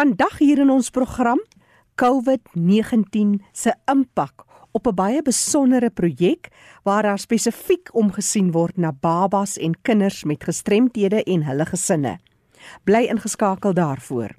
Vandag 0.00 0.38
hier 0.40 0.62
in 0.62 0.70
ons 0.72 0.86
program 0.88 1.40
COVID-19 2.00 3.34
se 3.52 3.72
impak 3.92 4.46
op 4.72 4.86
'n 4.88 4.94
baie 4.94 5.22
besondere 5.22 5.90
projek 5.90 6.48
waar 6.84 7.02
daar 7.02 7.18
spesifiek 7.18 7.90
omgesien 7.92 8.50
word 8.52 8.78
na 8.78 8.92
babas 8.92 9.58
en 9.58 9.74
kinders 9.82 10.24
met 10.24 10.44
gestremthede 10.44 11.22
en 11.24 11.42
hulle 11.42 11.66
gesinne. 11.66 12.18
Bly 12.84 13.10
ingeskakel 13.12 13.74
daarvoor. 13.74 14.30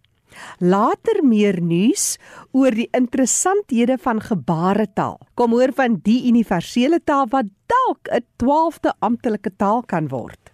Later 0.58 1.24
meer 1.24 1.62
nuus 1.62 2.18
oor 2.52 2.72
die 2.72 2.90
interessanthede 2.92 3.98
van 3.98 4.22
gebaretaal. 4.22 5.20
Kom 5.34 5.52
hoor 5.52 5.74
van 5.74 6.00
die 6.02 6.28
universele 6.28 7.04
taal 7.04 7.28
wat 7.30 7.46
dalk 7.68 8.10
'n 8.10 8.26
12de 8.36 8.94
amptelike 9.00 9.52
taal 9.58 9.84
kan 9.84 10.08
word. 10.08 10.52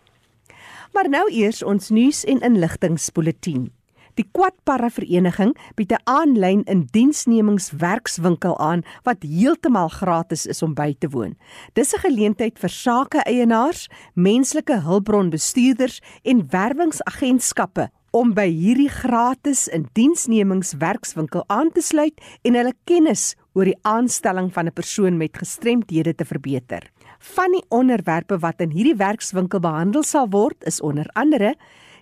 Maar 0.94 1.10
nou 1.10 1.32
eers 1.32 1.64
ons 1.64 1.90
nuus 1.90 2.26
en 2.26 2.40
inligtingspulsatie. 2.40 3.77
Die 4.18 4.26
Kwadparra 4.34 4.88
Vereniging 4.90 5.52
bied 5.78 5.92
'n 5.94 6.02
aanlyn 6.10 6.64
indiensnemingswerkswinkel 6.66 8.56
aan 8.58 8.82
wat 9.06 9.22
heeltemal 9.22 9.90
gratis 9.94 10.46
is 10.50 10.64
om 10.66 10.74
by 10.74 10.96
te 10.98 11.10
woon. 11.14 11.38
Dis 11.74 11.94
'n 11.94 12.02
geleentheid 12.02 12.58
vir 12.60 12.70
sake-eienaars, 12.70 13.88
menslike 14.16 14.82
hulpbronbestuurders 14.82 16.02
en 16.24 16.50
werwingsagentskappe 16.50 17.90
om 18.12 18.34
by 18.34 18.50
hierdie 18.50 18.90
gratis 18.90 19.68
indiensnemingswerkswinkel 19.68 21.44
aan 21.48 21.72
te 21.72 21.82
sluit 21.82 22.18
en 22.42 22.56
hulle 22.56 22.74
kennis 22.86 23.36
oor 23.54 23.66
die 23.66 23.80
aanstelling 23.84 24.54
van 24.54 24.66
'n 24.66 24.74
persoon 24.74 25.18
met 25.18 25.38
gestremthede 25.38 26.16
te 26.16 26.26
verbeter. 26.26 26.92
Van 27.20 27.52
die 27.52 27.66
onderwerpe 27.70 28.40
wat 28.40 28.62
in 28.62 28.72
hierdie 28.72 28.98
werkswinkel 28.98 29.60
behandel 29.60 30.04
sal 30.04 30.28
word, 30.30 30.64
is 30.66 30.82
onder 30.82 31.06
andere 31.14 31.56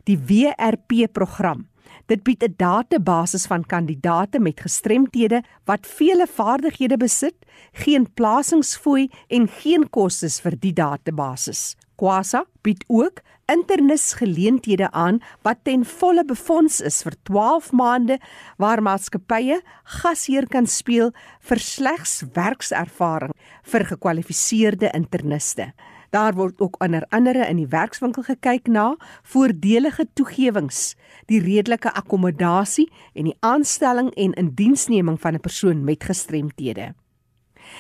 die 0.04 0.18
WRP-program 0.18 1.68
Dit 2.06 2.24
bied 2.24 2.44
'n 2.44 2.54
database 2.58 3.48
van 3.48 3.66
kandidaate 3.66 4.40
met 4.40 4.62
gestremthede 4.62 5.44
wat 5.66 5.88
vele 5.88 6.28
vaardighede 6.28 6.98
besit, 6.98 7.36
geen 7.72 8.14
plasingsfooi 8.14 9.10
en 9.28 9.48
geen 9.48 9.90
kostes 9.90 10.40
vir 10.40 10.56
die 10.60 10.74
database. 10.74 11.76
Kwasa 11.96 12.46
bied 12.62 12.84
ook 12.88 13.22
internisgeleenthede 13.46 14.92
aan 14.92 15.20
wat 15.42 15.58
ten 15.64 15.86
volle 15.86 16.26
befonds 16.26 16.82
is 16.82 17.02
vir 17.02 17.16
12 17.24 17.72
maande 17.72 18.20
waar 18.58 18.82
maatskappye 18.82 19.62
gasheer 19.84 20.48
kan 20.48 20.68
speel 20.68 21.12
vir 21.40 21.60
slegs 21.60 22.24
werkservaring 22.34 23.34
vir 23.64 23.86
gekwalifiseerde 23.86 24.92
interniste. 24.94 25.74
Daar 26.16 26.34
word 26.34 26.60
ook 26.60 26.84
onder 26.84 27.04
andere 27.10 27.48
in 27.48 27.58
die 27.60 27.68
werkswinkel 27.68 28.24
gekyk 28.24 28.70
na 28.72 28.96
voordelige 29.24 30.06
toegewings, 30.14 30.94
die 31.28 31.42
redelike 31.44 31.92
akkommodasie 31.92 32.86
en 33.14 33.28
die 33.28 33.36
aanstelling 33.44 34.14
en 34.16 34.38
indiensneming 34.40 35.20
van 35.20 35.34
'n 35.36 35.44
persoon 35.44 35.84
met 35.84 36.04
gestremthede. 36.04 36.94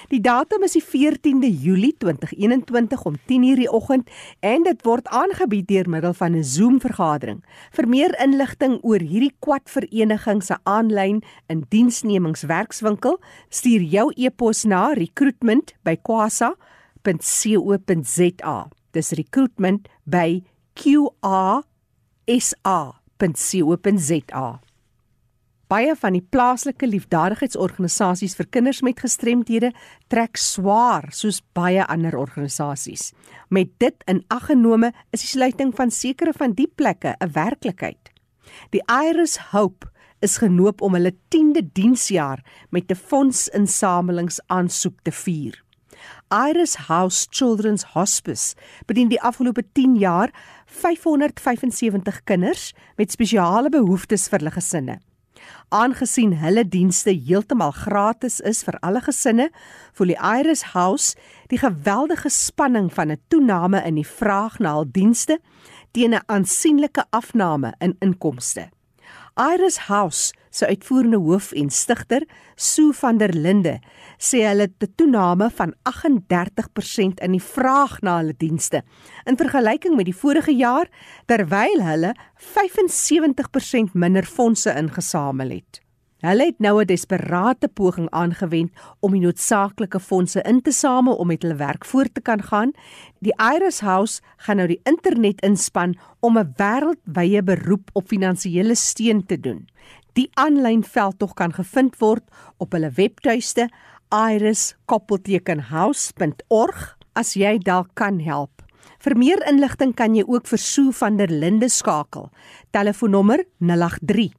Die 0.07 0.21
datum 0.21 0.63
is 0.63 0.71
die 0.71 0.83
14de 0.83 1.49
Julie 1.61 1.95
2021 1.97 3.05
om 3.05 3.15
10:00 3.25 3.55
die 3.55 3.71
oggend 3.71 4.09
en 4.39 4.63
dit 4.63 4.83
word 4.83 5.07
aangebied 5.07 5.67
deur 5.67 5.89
middel 5.89 6.13
van 6.13 6.35
'n 6.35 6.43
Zoom-vergadering. 6.43 7.43
Vir 7.71 7.87
meer 7.87 8.19
inligting 8.19 8.79
oor 8.81 8.99
hierdie 8.99 9.35
kwad 9.39 9.69
vereniging 9.69 10.43
se 10.43 10.57
aanlyn 10.63 11.23
indiensnemingswerkswinkel, 11.47 13.19
stuur 13.49 13.81
jou 13.81 14.11
e-pos 14.15 14.63
na 14.63 14.93
recruitment@kwasa.com 14.93 16.74
qr.co.za. 17.05 18.69
Dis 18.91 19.11
recruitment 19.11 19.87
by 20.05 20.43
qrsa.co.za. 20.75 21.15
Baie 25.65 25.95
van 25.97 26.13
die 26.13 26.21
plaaslike 26.21 26.85
liefdadigheidsorganisasies 26.85 28.35
vir 28.37 28.45
kinders 28.53 28.83
met 28.85 29.01
gestremthede 29.01 29.71
trek 30.13 30.37
swaar 30.37 31.09
soos 31.09 31.41
baie 31.57 31.81
ander 31.89 32.13
organisasies. 32.17 33.13
Met 33.49 33.73
dit 33.81 34.03
in 34.05 34.21
ag 34.29 34.45
genome 34.51 34.93
is 35.09 35.25
die 35.25 35.33
sluiting 35.33 35.73
van 35.75 35.91
sekere 35.91 36.33
van 36.37 36.53
die 36.53 36.69
plekke 36.69 37.15
'n 37.19 37.33
werklikheid. 37.33 38.11
Die 38.69 38.81
Iris 38.85 39.37
Hope 39.51 39.89
is 40.21 40.37
genoop 40.37 40.81
om 40.81 40.93
hulle 40.93 41.15
10de 41.33 41.71
diensjaar 41.73 42.45
met 42.69 42.91
'n 42.91 42.95
fondsinsamelingsaansoek 42.95 45.01
te 45.01 45.11
vier. 45.11 45.64
Iris 46.31 46.87
House 46.87 47.27
Children's 47.29 47.93
Hospice 47.93 48.55
bedien 48.87 49.09
die 49.09 49.21
afgelope 49.21 49.61
10 49.73 49.95
jaar 49.95 50.31
575 50.65 52.23
kinders 52.23 52.73
met 52.97 53.11
spesiale 53.11 53.69
behoeftes 53.69 54.25
vir 54.29 54.41
hulle 54.41 54.55
gesinne. 54.55 54.95
Aangesien 55.69 56.33
hulle 56.41 56.63
dienste 56.65 57.13
heeltemal 57.13 57.75
gratis 57.77 58.39
is 58.41 58.63
vir 58.65 58.79
alle 58.81 59.03
gesinne, 59.05 59.51
voel 59.93 60.15
die 60.15 60.17
Iris 60.17 60.63
House 60.73 61.13
die 61.53 61.61
geweldige 61.61 62.29
spanning 62.33 62.89
van 62.93 63.11
'n 63.11 63.21
toename 63.29 63.85
in 63.85 63.95
die 63.95 64.07
vraag 64.07 64.57
na 64.59 64.73
hul 64.73 64.89
dienste 64.89 65.39
teen 65.93 66.15
'n 66.15 66.25
aansienlike 66.25 67.05
afname 67.11 67.73
in 67.79 67.95
inkomste. 67.99 68.69
Iris 69.37 69.77
House 69.77 70.33
se 70.55 70.67
uitvoerende 70.67 71.19
hoof 71.19 71.51
en 71.51 71.69
stigter, 71.69 72.23
Sue 72.55 72.93
van 72.95 73.19
der 73.19 73.33
Linde, 73.35 73.79
sê 74.17 74.45
hulle 74.47 74.67
het 74.69 74.83
'n 74.83 74.93
toename 74.95 75.49
van 75.51 75.73
38% 75.83 77.19
in 77.19 77.31
die 77.31 77.45
vraag 77.53 78.01
na 78.01 78.17
hulle 78.17 78.35
dienste 78.37 78.83
in 79.25 79.37
vergelyking 79.37 79.95
met 79.95 80.05
die 80.05 80.19
vorige 80.23 80.55
jaar 80.55 80.87
terwyl 81.25 81.81
hulle 81.81 82.15
75% 82.35 83.93
minder 83.93 84.23
fondse 84.23 84.71
ingesamel 84.75 85.49
het. 85.49 85.85
Hulle 86.25 86.45
het 86.45 86.59
nou 86.59 86.81
'n 86.81 86.85
desperate 86.85 87.67
poging 87.67 88.09
aangewend 88.09 88.71
om 88.99 89.11
die 89.11 89.21
noodsaaklike 89.21 89.99
fondse 89.99 90.41
in 90.41 90.61
te 90.61 90.71
samel 90.71 91.15
om 91.15 91.27
met 91.27 91.41
hulle 91.41 91.55
werk 91.55 91.85
voort 91.85 92.13
te 92.13 92.21
kan 92.21 92.43
gaan. 92.43 92.71
Die 93.19 93.33
Iris 93.53 93.79
House 93.79 94.21
gaan 94.37 94.55
nou 94.55 94.67
die 94.67 94.79
internet 94.83 95.41
inspann 95.41 95.97
om 96.19 96.37
'n 96.37 96.53
wêreldwye 96.55 97.43
beroep 97.43 97.89
op 97.93 98.07
finansiële 98.07 98.75
steun 98.75 99.25
te 99.25 99.39
doen. 99.39 99.67
Die 100.15 100.29
aanlyn 100.39 100.85
veldtog 100.87 101.33
kan 101.35 101.51
gevind 101.51 101.97
word 101.99 102.23
op 102.63 102.71
hulle 102.71 102.87
webtuiste 102.95 103.67
iris-house.org 104.15 106.77
as 107.19 107.35
jy 107.35 107.59
dalk 107.59 107.91
kan 107.99 108.23
help. 108.23 108.63
Vir 109.03 109.19
meer 109.19 109.43
inligting 109.49 109.91
kan 109.97 110.13
jy 110.15 110.23
ook 110.23 110.47
vir 110.47 110.61
Sue 110.61 110.93
van 110.95 111.17
der 111.19 111.27
Linde 111.27 111.67
skakel. 111.69 112.31
Telefoonnommer 112.71 113.43
083 113.59 114.31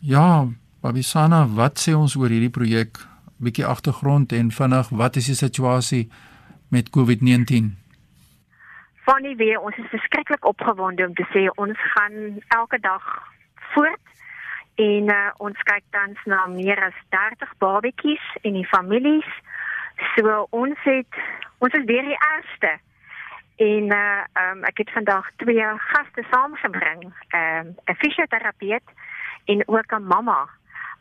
Ja, 0.00 0.46
Babisana, 0.80 1.46
wat 1.46 1.78
sê 1.78 1.94
ons 1.96 2.16
oor 2.16 2.28
hierdie 2.28 2.50
projek? 2.50 2.98
Bietjie 3.36 3.66
agtergrond 3.66 4.32
en 4.32 4.50
vinnig, 4.50 4.88
wat 4.88 5.16
is 5.16 5.26
die 5.26 5.34
situasie 5.34 6.10
met 6.68 6.90
COVID-19? 6.90 7.72
Fani, 9.04 9.36
weer, 9.36 9.60
ons 9.60 9.76
is 9.76 9.88
verskriklik 9.88 10.44
opgewonde 10.44 11.06
om 11.06 11.14
te 11.14 11.26
sê 11.32 11.48
ons 11.56 11.78
gaan 11.94 12.40
elke 12.48 12.80
dag 12.80 13.02
voort 13.72 14.09
en 14.74 15.10
uh, 15.10 15.30
ons 15.38 15.62
kyk 15.68 15.84
tans 15.90 16.18
na 16.24 16.46
meer 16.46 16.80
as 16.84 16.96
30 17.08 17.56
babetjies 17.58 18.26
en 18.42 18.52
die 18.52 18.66
families. 18.66 19.28
So 20.14 20.46
ons 20.50 20.78
het 20.84 21.20
ons 21.58 21.74
is 21.76 21.84
weer 21.84 22.06
die 22.06 22.16
eerste. 22.16 22.78
En 23.60 23.92
uh 23.92 24.24
um, 24.40 24.64
ek 24.64 24.78
het 24.84 24.90
vandag 24.90 25.26
twee 25.36 25.66
gaste 25.92 26.24
saamgebring, 26.30 27.02
um, 27.36 27.74
'n 27.84 27.98
fisioterapeut 28.00 28.86
en 29.44 29.68
ook 29.68 29.92
'n 29.92 30.06
mamma 30.06 30.48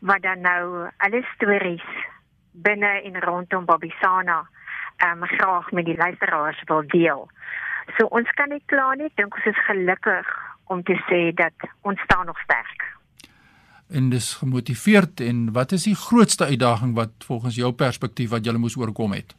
wat 0.00 0.22
dan 0.22 0.40
nou 0.40 0.90
alle 0.96 1.22
stories 1.34 1.88
binne 2.52 3.02
en 3.02 3.20
rondom 3.20 3.64
Babisana 3.64 4.48
um, 5.04 5.24
graag 5.26 5.70
met 5.70 5.84
die 5.84 5.96
luisteraars 5.96 6.62
wil 6.64 6.82
deel. 6.86 7.30
So 7.96 8.06
ons 8.06 8.30
kan 8.30 8.48
nie 8.48 8.62
kla 8.66 8.94
nie, 8.94 9.10
dink 9.14 9.34
ons 9.34 9.44
is 9.44 9.64
gelukkig 9.64 10.28
om 10.64 10.82
te 10.82 10.96
sê 11.08 11.34
dat 11.34 11.70
ons 11.80 12.00
staan 12.00 12.26
nog 12.26 12.40
sterk. 12.40 12.99
En 13.92 14.10
dis 14.10 14.34
gemotiveerd 14.34 15.20
en 15.20 15.52
wat 15.52 15.72
is 15.72 15.82
die 15.82 15.94
grootste 15.94 16.44
uitdaging 16.44 16.94
wat 16.94 17.10
volgens 17.26 17.54
jou 17.54 17.72
perspektief 17.72 18.30
wat 18.30 18.44
jy 18.46 18.52
moes 18.54 18.76
oorkom 18.76 19.12
het? 19.12 19.34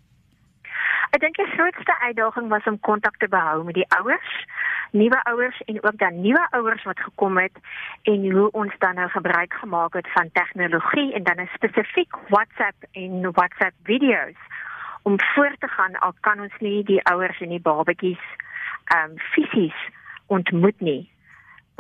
Ek 1.12 1.20
dink 1.20 1.36
die 1.36 1.52
grootste 1.54 1.96
uitdaging 2.00 2.50
was 2.50 2.68
om 2.68 2.80
kontak 2.80 3.18
te 3.18 3.28
behou 3.28 3.64
met 3.64 3.76
die 3.76 3.88
ouers, 4.00 4.32
nuwe 4.92 5.24
ouers 5.24 5.62
en 5.66 5.84
ook 5.84 5.98
dan 5.98 6.22
nuwe 6.22 6.48
ouers 6.52 6.84
wat 6.84 7.00
gekom 7.00 7.38
het 7.38 7.58
en 8.04 8.32
hoe 8.32 8.52
ons 8.52 8.76
dan 8.80 8.96
nou 8.96 9.10
gebruik 9.10 9.54
gemaak 9.54 9.94
het 9.94 10.08
van 10.14 10.32
tegnologie 10.32 11.14
en 11.14 11.24
dan 11.24 11.48
spesifiek 11.54 12.16
WhatsApp 12.30 12.76
en 12.92 13.32
WhatsApp 13.32 13.76
video's 13.84 14.40
om 15.02 15.16
voort 15.34 15.60
te 15.60 15.68
gaan 15.68 16.00
al 16.00 16.14
kan 16.20 16.40
ons 16.40 16.58
nie 16.60 16.84
die 16.84 17.04
ouers 17.04 17.40
en 17.40 17.50
die 17.50 17.64
babatjies 17.64 18.24
ehm 18.96 19.12
um, 19.12 19.18
fisies 19.32 19.80
ontmoet 20.28 20.80
nie 20.80 21.11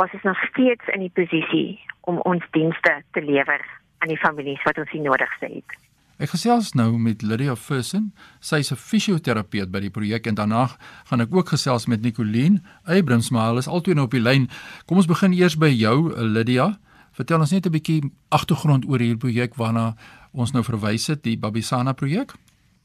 was 0.02 0.14
ons 0.14 0.24
nog 0.24 0.40
steeds 0.50 0.88
in 0.94 1.04
die 1.06 1.14
posisie 1.14 1.80
om 2.10 2.18
ons 2.26 2.46
dienste 2.58 2.94
te 3.14 3.22
lewer 3.22 3.62
aan 4.02 4.10
die 4.10 4.18
families 4.18 4.62
wat 4.66 4.80
ons 4.82 4.90
hier 4.90 5.04
nodig 5.06 5.34
het. 5.44 5.76
Ek 6.22 6.32
gesels 6.34 6.72
nou 6.78 6.90
met 7.02 7.22
Lydia 7.26 7.54
Fersen. 7.58 8.08
Sy 8.42 8.62
is 8.66 8.72
'n 8.72 8.82
fisioterapeut 8.82 9.70
by 9.72 9.82
die 9.82 9.94
projek 9.98 10.28
en 10.28 10.36
daarna 10.36 10.64
gaan 11.10 11.22
ek 11.22 11.34
ook 11.34 11.54
gesels 11.54 11.86
met 11.86 12.02
Nicoline 12.02 12.62
Abrams, 12.86 13.30
maar 13.30 13.48
hulle 13.50 13.60
is 13.60 13.68
albei 13.68 13.94
nou 13.94 14.06
op 14.06 14.12
die 14.12 14.26
lyn. 14.30 14.50
Kom 14.86 14.98
ons 14.98 15.14
begin 15.14 15.34
eers 15.34 15.58
by 15.58 15.70
jou, 15.70 16.14
Lydia. 16.18 16.80
Vertel 17.12 17.40
ons 17.40 17.52
net 17.52 17.66
'n 17.66 17.72
bietjie 17.72 18.02
agtergrond 18.30 18.86
oor 18.86 19.00
hierdie 19.00 19.18
projek 19.26 19.56
waarna 19.56 19.96
ons 20.34 20.52
nou 20.52 20.64
verwys 20.64 21.08
het, 21.08 21.24
die 21.24 21.38
Babisana 21.38 21.94
projek. 21.94 22.34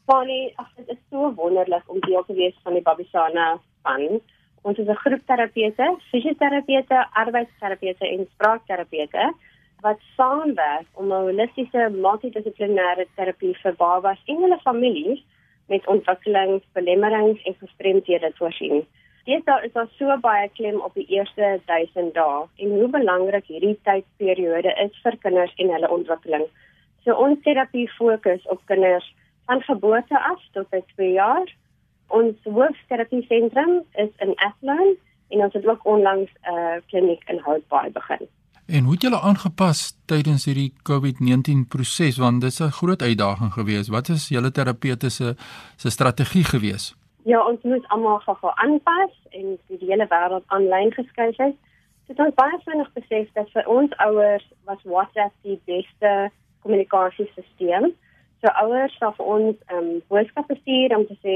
Fanny, 0.05 0.53
dit 0.75 0.89
is 0.89 1.01
so 1.09 1.33
wonderlik 1.33 1.83
om 1.89 1.99
deel 1.99 2.23
te 2.27 2.33
wees 2.33 2.55
van 2.63 2.73
die 2.73 2.83
Babisana 2.83 3.59
span. 3.79 4.21
Ons 4.63 4.77
is 4.77 4.87
'n 4.87 5.01
groep 5.03 5.21
terapeute, 5.25 5.95
fisioterapeute, 6.11 7.07
arbeidsterapeute 7.11 8.05
en 8.07 8.27
spraakterapeute 8.33 9.33
wat 9.81 9.99
saamwerk 10.15 10.87
om 10.93 11.07
'n 11.07 11.25
holistiese 11.27 11.89
multidissiplinêre 12.05 13.05
terapie 13.15 13.55
vir 13.63 13.75
babas 13.75 14.19
en 14.25 14.41
hulle 14.41 14.59
families 14.63 15.21
met 15.67 15.87
ontwikkelingsbelemmerings 15.87 17.43
en 17.43 17.55
gestremdhede 17.59 18.29
te 18.29 18.37
voorsien. 18.37 18.85
Dit 19.27 19.45
daar 19.45 19.63
is 19.63 19.71
so 19.97 20.17
baie 20.17 20.49
klem 20.49 20.81
op 20.81 20.93
die 20.93 21.05
eerste 21.07 21.59
1000 21.65 22.13
dae 22.13 22.45
en 22.55 22.69
hoe 22.69 22.87
belangrik 22.87 23.45
hierdie 23.45 23.79
tydperiode 23.83 24.73
is 24.83 24.99
vir 25.03 25.17
kinders 25.17 25.53
en 25.55 25.69
hulle 25.69 25.89
ontwikkeling. 25.89 26.45
So 27.03 27.13
ons 27.13 27.41
terapie 27.43 27.89
fokus 27.89 28.47
op 28.47 28.61
kinders 28.65 29.13
van 29.45 29.61
geboorte 29.61 30.19
af 30.19 30.41
tot 30.51 30.69
by 30.69 30.81
2 30.95 31.11
jaar 31.11 31.51
Ons 32.07 32.35
hoofterapie 32.43 33.25
sentrum 33.27 33.83
is 33.93 34.09
in 34.23 34.35
Athlone 34.35 34.95
en 35.29 35.43
ons 35.43 35.53
het 35.53 35.67
ook 35.67 35.85
onlangs 35.85 36.31
'n 36.31 36.53
uh, 36.53 36.81
kliniek 36.87 37.23
in 37.29 37.39
Houtbaai 37.39 37.91
begin. 37.91 38.27
En 38.67 38.83
hoe 38.83 38.93
het 38.93 39.01
julle 39.01 39.19
aangepas 39.19 39.93
tydens 40.05 40.45
hierdie 40.45 40.73
COVID-19 40.89 41.67
proses 41.67 42.17
want 42.17 42.41
dit 42.41 42.49
is 42.51 42.59
'n 42.59 42.77
groot 42.79 43.01
uitdaging 43.01 43.53
geweest. 43.53 43.89
Wat 43.89 44.09
is 44.09 44.27
julle 44.27 44.51
terapeutiese 44.51 45.35
se 45.75 45.89
strategie 45.89 46.43
geweest? 46.43 46.95
Ja, 47.23 47.45
ons 47.47 47.61
moet 47.61 47.87
almal 47.87 48.19
gou-gou 48.19 48.51
aanpas 48.55 49.13
en 49.29 49.57
die 49.67 49.87
hele 49.89 50.07
wêreld 50.07 50.43
aanlyn 50.47 50.91
geskuif 50.91 51.37
het. 51.37 51.55
Dit 52.07 52.17
het 52.17 52.35
baie 52.35 52.59
vinnig 52.65 52.91
besef 52.93 53.31
dat 53.33 53.49
vir 53.49 53.67
ons 53.67 53.95
ouers 53.97 54.45
was 54.63 54.83
WhatsApp 54.83 55.33
die 55.41 55.59
beste 55.65 56.31
kommunikasiesisteem. 56.59 57.95
So 58.41 58.47
ouers 58.63 58.97
sal 58.97 59.13
vir 59.17 59.25
ons 59.25 59.55
ehm 59.65 59.77
um, 59.77 60.01
boodskappe 60.07 60.55
stuur 60.61 60.95
om 60.97 61.05
te 61.07 61.17
sê 61.23 61.35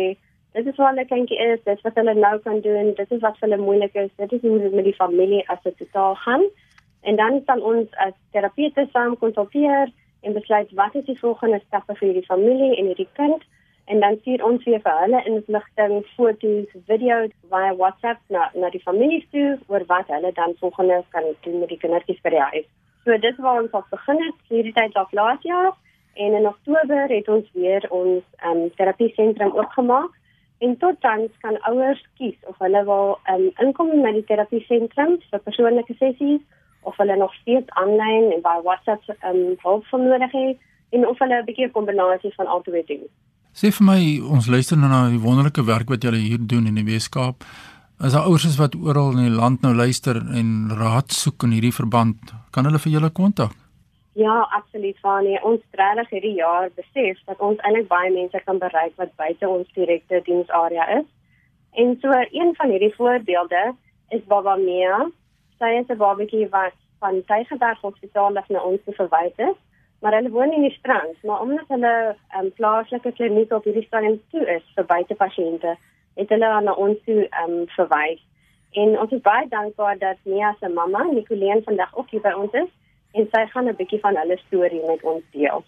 Dit 0.51 0.67
is 0.67 0.75
wat 0.75 0.89
hulle 0.91 1.05
kindjie 1.07 1.37
is, 1.39 1.59
dit 1.63 1.77
is 1.77 1.83
wat 1.85 1.95
hulle 1.95 2.13
nou 2.13 2.33
kan 2.43 2.59
doen, 2.59 2.91
dit 2.97 3.11
is 3.15 3.21
wat 3.23 3.37
vir 3.39 3.47
hulle 3.47 3.61
moeilik 3.61 3.93
is, 3.95 4.11
dit 4.19 4.33
is 4.35 4.41
hoe 4.43 4.57
dit 4.59 4.73
met 4.75 4.87
die 4.89 4.97
familie 4.97 5.45
as 5.53 5.61
dit 5.63 5.77
totaal 5.79 6.15
gaan. 6.25 6.43
En 7.07 7.15
dan 7.15 7.39
kan 7.47 7.63
ons 7.63 7.95
as 8.05 8.13
terapeute 8.35 8.87
saam 8.91 9.15
konsulteer 9.17 9.89
en 10.21 10.35
besluit 10.35 10.73
wat 10.77 10.95
is 10.99 11.07
die 11.07 11.19
volgende 11.19 11.61
stappe 11.67 11.95
vir 12.01 12.13
die 12.19 12.27
familie 12.27 12.75
en 12.75 12.91
die 12.99 13.07
kind 13.19 13.47
en 13.85 13.99
dan 13.99 14.17
stuur 14.19 14.43
ons 14.45 14.63
weer 14.67 14.83
vir 14.83 14.99
hulle 15.03 15.23
inligting, 15.29 15.95
foto's, 16.15 16.75
video's 16.87 17.33
via 17.49 17.73
WhatsApp 17.79 18.19
na 18.29 18.49
na 18.53 18.69
die 18.75 18.83
familie 18.83 19.23
toe 19.31 19.57
oor 19.71 19.87
wat 19.87 20.11
hulle 20.13 20.31
dan 20.37 20.55
volgende 20.59 21.01
kan 21.15 21.31
doen 21.47 21.59
met 21.63 21.71
die 21.73 21.79
kindertjies 21.81 22.21
by 22.27 22.35
die 22.35 22.45
huis. 22.53 22.69
So 23.03 23.17
dit 23.17 23.39
waar 23.41 23.63
ons 23.63 23.73
al 23.73 23.87
begin 23.89 24.23
het, 24.27 24.47
hierdie 24.53 24.75
tyd 24.77 24.95
af 24.99 25.11
laas 25.11 25.41
jaar 25.47 25.73
en 26.13 26.33
in 26.39 26.47
Oktober 26.47 27.07
het 27.09 27.27
ons 27.27 27.47
weer 27.53 27.87
ons 27.89 28.23
um, 28.45 28.67
terapie 28.75 29.13
sentrum 29.15 29.55
oopgemaak 29.57 30.11
En 30.61 30.77
tot 30.77 30.99
tans 31.01 31.31
kan 31.41 31.57
ouers 31.69 32.01
kies 32.17 32.37
of 32.49 32.57
hulle 32.61 32.83
wil 32.85 33.17
um, 33.33 33.47
inkom 33.65 33.93
met 34.01 34.13
die 34.19 34.27
terapie 34.29 34.61
sentrum 34.67 35.17
vir 35.31 35.41
persoonlike 35.47 35.95
sessies 35.97 36.41
of 36.85 36.97
hulle 37.01 37.15
nog 37.17 37.33
steeds 37.41 37.69
aanlyn 37.81 38.29
en 38.35 38.43
by 38.45 38.57
WhatsApp 38.67 39.09
um, 39.25 39.41
hulp 39.63 39.89
nodig 39.91 40.31
het 40.37 40.57
en 40.91 41.07
of 41.07 41.19
hulle 41.19 41.41
'n 41.41 41.45
bietjie 41.45 41.65
'n 41.65 41.77
kombinasie 41.77 42.33
van 42.35 42.47
albei 42.47 42.83
doen. 42.85 43.05
Sê 43.51 43.71
vir 43.71 43.85
my, 43.85 44.01
ons 44.31 44.47
luister 44.47 44.77
nou 44.77 44.89
na 44.89 45.09
die 45.09 45.19
wonderlike 45.19 45.63
werk 45.63 45.89
wat 45.89 46.03
julle 46.03 46.17
hier 46.17 46.39
doen 46.39 46.67
in 46.67 46.75
die 46.75 46.87
Weskaap. 46.87 47.43
As 47.99 48.13
daar 48.13 48.25
ouers 48.25 48.45
is 48.45 48.57
wat 48.57 48.75
oral 48.75 49.11
in 49.11 49.25
die 49.27 49.39
land 49.41 49.61
nou 49.61 49.73
luister 49.75 50.15
en 50.15 50.69
raad 50.69 51.11
soek 51.11 51.43
in 51.43 51.51
hierdie 51.51 51.73
verband, 51.73 52.17
kan 52.51 52.65
hulle 52.65 52.79
vir 52.79 52.91
julle 52.91 53.09
kontak. 53.09 53.51
Ja, 54.13 54.47
absoluut 54.51 54.97
Fanie. 54.99 55.39
Ons 55.43 55.61
regtig 55.71 56.09
hierdie 56.09 56.33
jaar 56.35 56.67
besef 56.75 57.19
dat 57.29 57.39
ons 57.39 57.59
eintlik 57.63 57.87
baie 57.87 58.09
mense 58.11 58.39
kan 58.43 58.57
bereik 58.59 58.97
wat 58.99 59.13
buite 59.15 59.47
ons 59.47 59.69
direkte 59.77 60.19
diensarea 60.25 60.87
is. 60.97 61.05
En 61.79 61.95
so 62.01 62.11
een 62.19 62.51
van 62.57 62.69
hierdie 62.69 62.95
voorbeelde 62.95 63.71
is 64.09 64.25
Baba 64.27 64.55
Mia. 64.59 65.07
Sy 65.59 65.69
is 65.79 65.87
'n 65.87 65.97
babatjie 65.97 66.49
wat 66.49 66.75
van 66.99 67.23
Tygerberg 67.25 67.79
Hospitaal 67.81 68.37
af 68.37 68.49
na 68.49 68.59
ons 68.59 68.81
verwys 68.85 69.37
is, 69.37 69.55
maar 70.01 70.13
hulle 70.13 70.29
woon 70.29 70.51
in 70.53 70.67
die 70.67 70.77
strand, 70.79 71.23
maar 71.23 71.41
omdat 71.41 71.67
hulle 71.67 71.95
'n 71.95 72.09
um, 72.09 72.17
ehm, 72.35 72.51
plaaslike 72.55 73.11
kliniek 73.11 73.51
op 73.51 73.63
hierdie 73.63 73.85
strand 73.87 74.19
toe 74.31 74.45
is 74.55 74.63
vir 74.75 74.85
buite 74.85 75.15
pasiënte, 75.15 75.77
het 76.15 76.29
hulle 76.29 76.45
aan 76.45 76.75
ons 76.75 76.97
toe 77.05 77.27
um, 77.43 77.67
verwys. 77.67 78.21
En 78.71 78.99
ons 78.99 79.11
is 79.11 79.21
baie 79.21 79.47
dankbaar 79.47 79.97
dat 79.97 80.17
Mia 80.23 80.55
se 80.59 80.67
mamma, 80.67 81.03
Nicoline, 81.03 81.61
vandag 81.61 81.97
ook 81.97 82.09
hier 82.09 82.21
by 82.21 82.31
ons 82.31 82.53
is 82.53 82.71
en 83.11 83.27
sy 83.31 83.45
gaan 83.53 83.67
'n 83.67 83.75
bietjie 83.75 83.99
van 83.99 84.15
hulle 84.15 84.37
storie 84.47 84.81
met 84.87 85.03
ons 85.03 85.23
deel. 85.31 85.63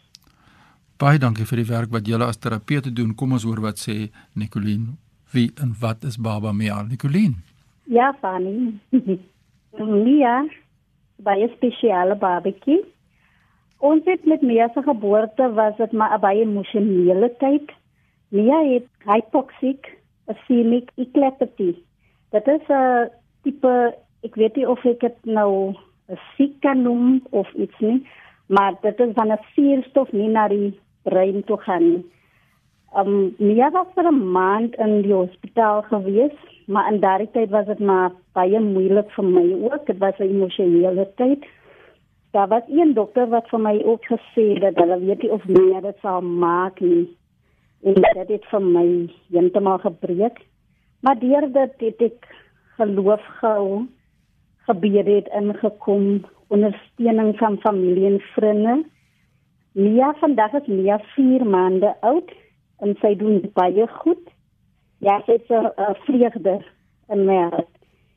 Baie 0.98 1.18
dankie 1.20 1.46
vir 1.46 1.58
die 1.58 1.72
werk 1.72 1.92
wat 1.92 2.08
julle 2.08 2.26
as 2.26 2.38
terapeute 2.38 2.94
doen. 2.94 3.16
Kom 3.16 3.32
ons 3.32 3.44
hoor 3.44 3.62
wat 3.62 3.80
sê 3.80 4.12
Nicoline. 4.34 4.96
Wie 5.34 5.52
en 5.62 5.76
wat 5.80 6.04
is 6.04 6.18
Baba 6.18 6.52
Mia? 6.52 6.82
Nicoline. 6.82 7.36
Ja, 7.84 8.14
Fanny. 8.22 8.80
Mia, 10.06 10.46
baie 11.16 11.50
spesiale 11.56 12.16
babatjie. 12.16 12.84
Ons 13.84 14.06
het 14.06 14.26
met 14.26 14.42
Mia 14.42 14.70
se 14.74 14.82
geboorte 14.82 15.50
was 15.54 15.76
dit 15.78 15.92
maar 15.92 16.14
'n 16.18 16.22
baie 16.22 16.42
emosionele 16.42 17.34
tyd. 17.40 17.72
Mia 18.30 18.60
het 18.74 18.88
hypoxic 19.06 19.98
ischemic 20.28 20.92
eclampsia. 20.96 21.74
Dit 22.32 22.48
is 22.48 22.70
'n 22.70 23.10
tipe 23.44 23.96
ek 24.24 24.36
weet 24.36 24.56
nie 24.56 24.70
of 24.70 24.86
ek 24.86 25.00
dit 25.00 25.18
nou 25.26 25.76
siek 26.36 26.60
kan 26.62 26.82
noem 26.82 27.22
of 27.30 27.54
iets 27.54 27.80
nie, 27.80 28.08
maar 28.46 28.76
dit 28.82 29.00
is 29.00 29.14
van 29.14 29.32
'n 29.32 29.40
suurstof 29.54 30.12
nie 30.12 30.28
na 30.28 30.48
die 30.48 30.80
brein 31.04 31.44
toe 31.44 31.58
gaan 31.58 31.90
nie. 31.90 32.04
Um 32.96 33.36
Mia 33.38 33.72
was 33.72 33.88
vir 33.96 34.08
'n 34.08 34.32
maand 34.32 34.76
in 34.76 35.02
die 35.02 35.14
hospitaal 35.14 35.82
gewees, 35.82 36.38
maar 36.68 36.94
in 36.94 37.00
daardie 37.00 37.32
tyd 37.32 37.50
was 37.50 37.66
dit 37.66 37.80
maar 37.80 38.12
baie 38.34 38.60
moeilik 38.60 39.10
vir 39.12 39.26
my 39.26 39.48
ook, 39.72 39.86
dit 39.86 39.98
was 39.98 40.20
'n 40.20 40.24
emosionele 40.24 41.08
tyd. 41.16 41.46
Daar 42.32 42.48
was 42.48 42.64
een 42.68 42.94
dokter 42.94 43.28
wat 43.30 43.50
vir 43.50 43.60
my 43.60 43.82
ook 43.84 44.06
gesê 44.06 44.60
dat 44.60 44.76
hulle 44.76 45.00
weet 45.00 45.22
nie 45.22 45.32
of 45.32 45.48
Mia 45.48 45.82
dit 45.82 45.98
sal 46.02 46.22
maak 46.22 46.80
nie. 46.80 47.18
En 47.84 47.94
dit 47.94 48.28
het 48.28 48.46
vir 48.46 48.62
my 48.62 49.10
heeltemal 49.30 49.78
gebreek. 49.78 50.38
Maar 51.00 51.20
deur 51.20 51.52
dit 51.52 51.74
het 51.78 52.02
ek 52.02 52.28
geloof 52.78 53.22
gehou 53.40 53.88
gebeur 54.68 55.06
het 55.06 55.28
ingekom 55.36 56.26
ondersteuning 56.48 57.38
van 57.38 57.58
familie 57.58 58.06
en 58.06 58.20
vriende. 58.20 58.84
Mia 59.72 60.14
vandag 60.20 60.54
is 60.54 60.68
Mia 60.68 61.00
4 61.16 61.46
maande 61.46 61.96
oud 62.02 62.32
en 62.78 62.96
sy 63.02 63.16
doen 63.18 63.42
baie 63.58 63.88
goed. 64.04 64.24
Ja, 64.98 65.22
sy 65.26 65.40
is 65.40 65.50
'n 65.50 65.72
uh, 65.78 65.94
vreugde 66.06 66.62
in 67.10 67.26
my 67.26 67.38
hart 67.50 67.74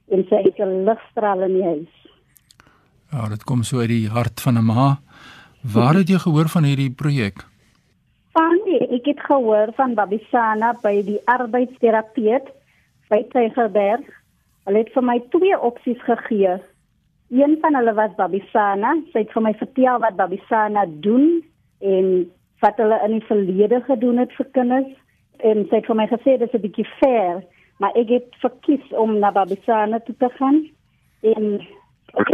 en 0.08 0.26
sy 0.28 0.42
is 0.50 0.58
'n 0.58 0.84
ligstraal 0.84 1.42
in 1.42 1.56
my 1.58 1.62
huis. 1.62 1.94
Ja, 3.10 3.28
dit 3.28 3.44
kom 3.44 3.62
so 3.62 3.78
uit 3.78 3.88
die 3.88 4.08
hart 4.08 4.40
van 4.40 4.58
'n 4.58 4.64
ma. 4.64 4.98
Waar 5.74 5.94
het 5.94 6.08
jy 6.08 6.18
gehoor 6.18 6.48
van 6.48 6.64
hierdie 6.64 6.90
projek? 6.90 7.44
Van 8.32 8.60
die, 8.64 8.88
ek 8.96 9.06
het 9.06 9.20
gehoor 9.20 9.72
van 9.74 9.94
Babisana 9.94 10.74
by 10.82 11.02
die 11.02 11.20
arbeidsterapeut 11.24 12.46
by 13.08 13.22
Tygerberg 13.32 14.06
Hulle 14.66 14.82
het 14.82 14.92
vir 14.94 15.04
my 15.06 15.20
twee 15.30 15.58
opsies 15.58 16.02
gegee 16.02 16.56
Een 17.28 17.58
van 17.60 17.74
hulle 17.74 17.94
was 17.94 18.14
Babisana. 18.14 18.94
Sy 19.12 19.24
het 19.24 19.32
vir 19.34 19.42
my 19.42 19.52
vertel 19.58 19.98
wat 20.02 20.16
Babisana 20.18 20.84
doen 21.02 21.42
en 21.82 22.30
wat 22.62 22.78
hulle 22.78 22.98
in 23.04 23.16
die 23.16 23.26
verlede 23.26 23.80
gedoen 23.88 24.22
het 24.22 24.34
vir 24.38 24.46
kinders. 24.54 24.92
En 25.42 25.64
sy 25.66 25.80
het 25.80 25.88
vir 25.90 25.98
my 25.98 26.06
gesê 26.12 26.36
dit 26.38 26.46
is 26.46 26.54
'n 26.54 26.62
bietjie 26.62 26.86
fair, 27.00 27.42
maar 27.78 27.92
ek 27.96 28.08
het 28.08 28.28
verkies 28.40 28.86
om 28.90 29.18
na 29.18 29.32
Babisana 29.32 29.98
toe 29.98 30.14
te 30.18 30.28
gaan. 30.38 30.62
En 31.20 31.60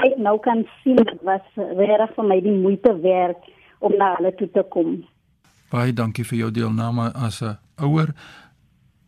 ek 0.04 0.16
nou 0.16 0.38
kan 0.38 0.66
sien 0.82 0.96
dit 0.96 1.22
was 1.22 1.46
regtig 1.56 2.14
vir 2.14 2.24
my 2.24 2.40
die 2.40 2.58
moeite 2.58 3.00
werd 3.00 3.40
om 3.78 3.96
na 3.96 4.14
hulle 4.16 4.34
toe 4.34 4.50
te 4.50 4.62
kom. 4.62 5.04
Baie 5.70 5.92
dankie 5.92 6.24
vir 6.24 6.38
jou 6.38 6.50
deelname 6.50 7.12
as 7.14 7.42
'n 7.42 7.58
ouer. 7.80 8.12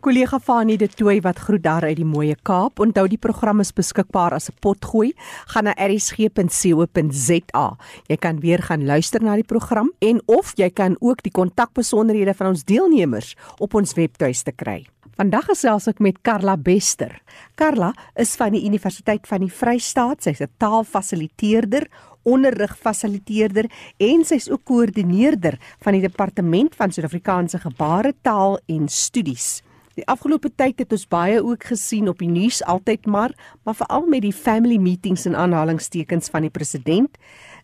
Kollega 0.04 0.37
Fanie 0.37 0.76
de 0.76 0.84
Tooi 0.84 1.23
wat 1.25 1.38
groet 1.46 1.62
daar 1.64 1.87
uit 1.88 1.96
die 1.96 2.04
mooie 2.04 2.34
Kaap. 2.44 2.82
Onthou 2.84 3.06
die 3.08 3.16
program 3.16 3.62
is 3.62 3.70
beskikbaar 3.73 4.34
as 4.37 4.50
'n 4.50 4.56
potgooi. 4.61 5.14
Gaan 5.46 5.64
na 5.64 5.75
erisg.co.za. 5.76 7.76
Jy 8.08 8.16
kan 8.16 8.40
weer 8.40 8.62
gaan 8.62 8.84
luister 8.84 9.23
na 9.23 9.34
die 9.34 9.44
program 9.44 9.92
en 9.99 10.20
of 10.26 10.52
jy 10.56 10.70
kan 10.70 10.96
ook 11.00 11.23
die 11.23 11.32
kontakbesonderhede 11.32 12.34
van 12.34 12.46
ons 12.46 12.64
deelnemers 12.64 13.37
op 13.58 13.75
ons 13.75 13.94
webtuiste 13.94 14.52
kry. 14.52 14.87
Vandag 15.16 15.44
gesels 15.44 15.87
ek 15.87 15.99
met 15.99 16.18
Karla 16.23 16.56
Bester. 16.56 17.23
Karla 17.54 17.94
is 18.14 18.37
van 18.37 18.52
die 18.52 18.66
Universiteit 18.66 19.26
van 19.26 19.40
die 19.40 19.52
Vrystaat. 19.52 20.23
Sy's 20.23 20.40
'n 20.40 20.49
taalfasiliteerder 20.58 21.88
onderrigfasiliteerder 22.25 23.70
en 23.96 24.25
sy's 24.25 24.50
ook 24.50 24.64
koördineerder 24.64 25.58
van 25.80 25.92
die 25.92 26.02
departement 26.02 26.76
van 26.76 26.92
Suid-Afrikaanse 26.92 27.58
gebaretaal 27.58 28.58
en 28.66 28.88
studies. 28.88 29.62
Die 29.95 30.07
afgelope 30.11 30.51
tyd 30.51 30.81
het 30.83 30.93
ons 30.95 31.07
baie 31.07 31.39
ook 31.39 31.69
gesien 31.71 32.09
op 32.11 32.19
die 32.19 32.31
nuus 32.31 32.63
altyd 32.67 33.07
maar, 33.07 33.35
maar 33.63 33.77
veral 33.79 34.09
met 34.11 34.25
die 34.25 34.35
family 34.35 34.79
meetings 34.83 35.27
en 35.31 35.37
aanhalingstekens 35.39 36.33
van 36.35 36.49
die 36.49 36.51
president, 36.51 37.15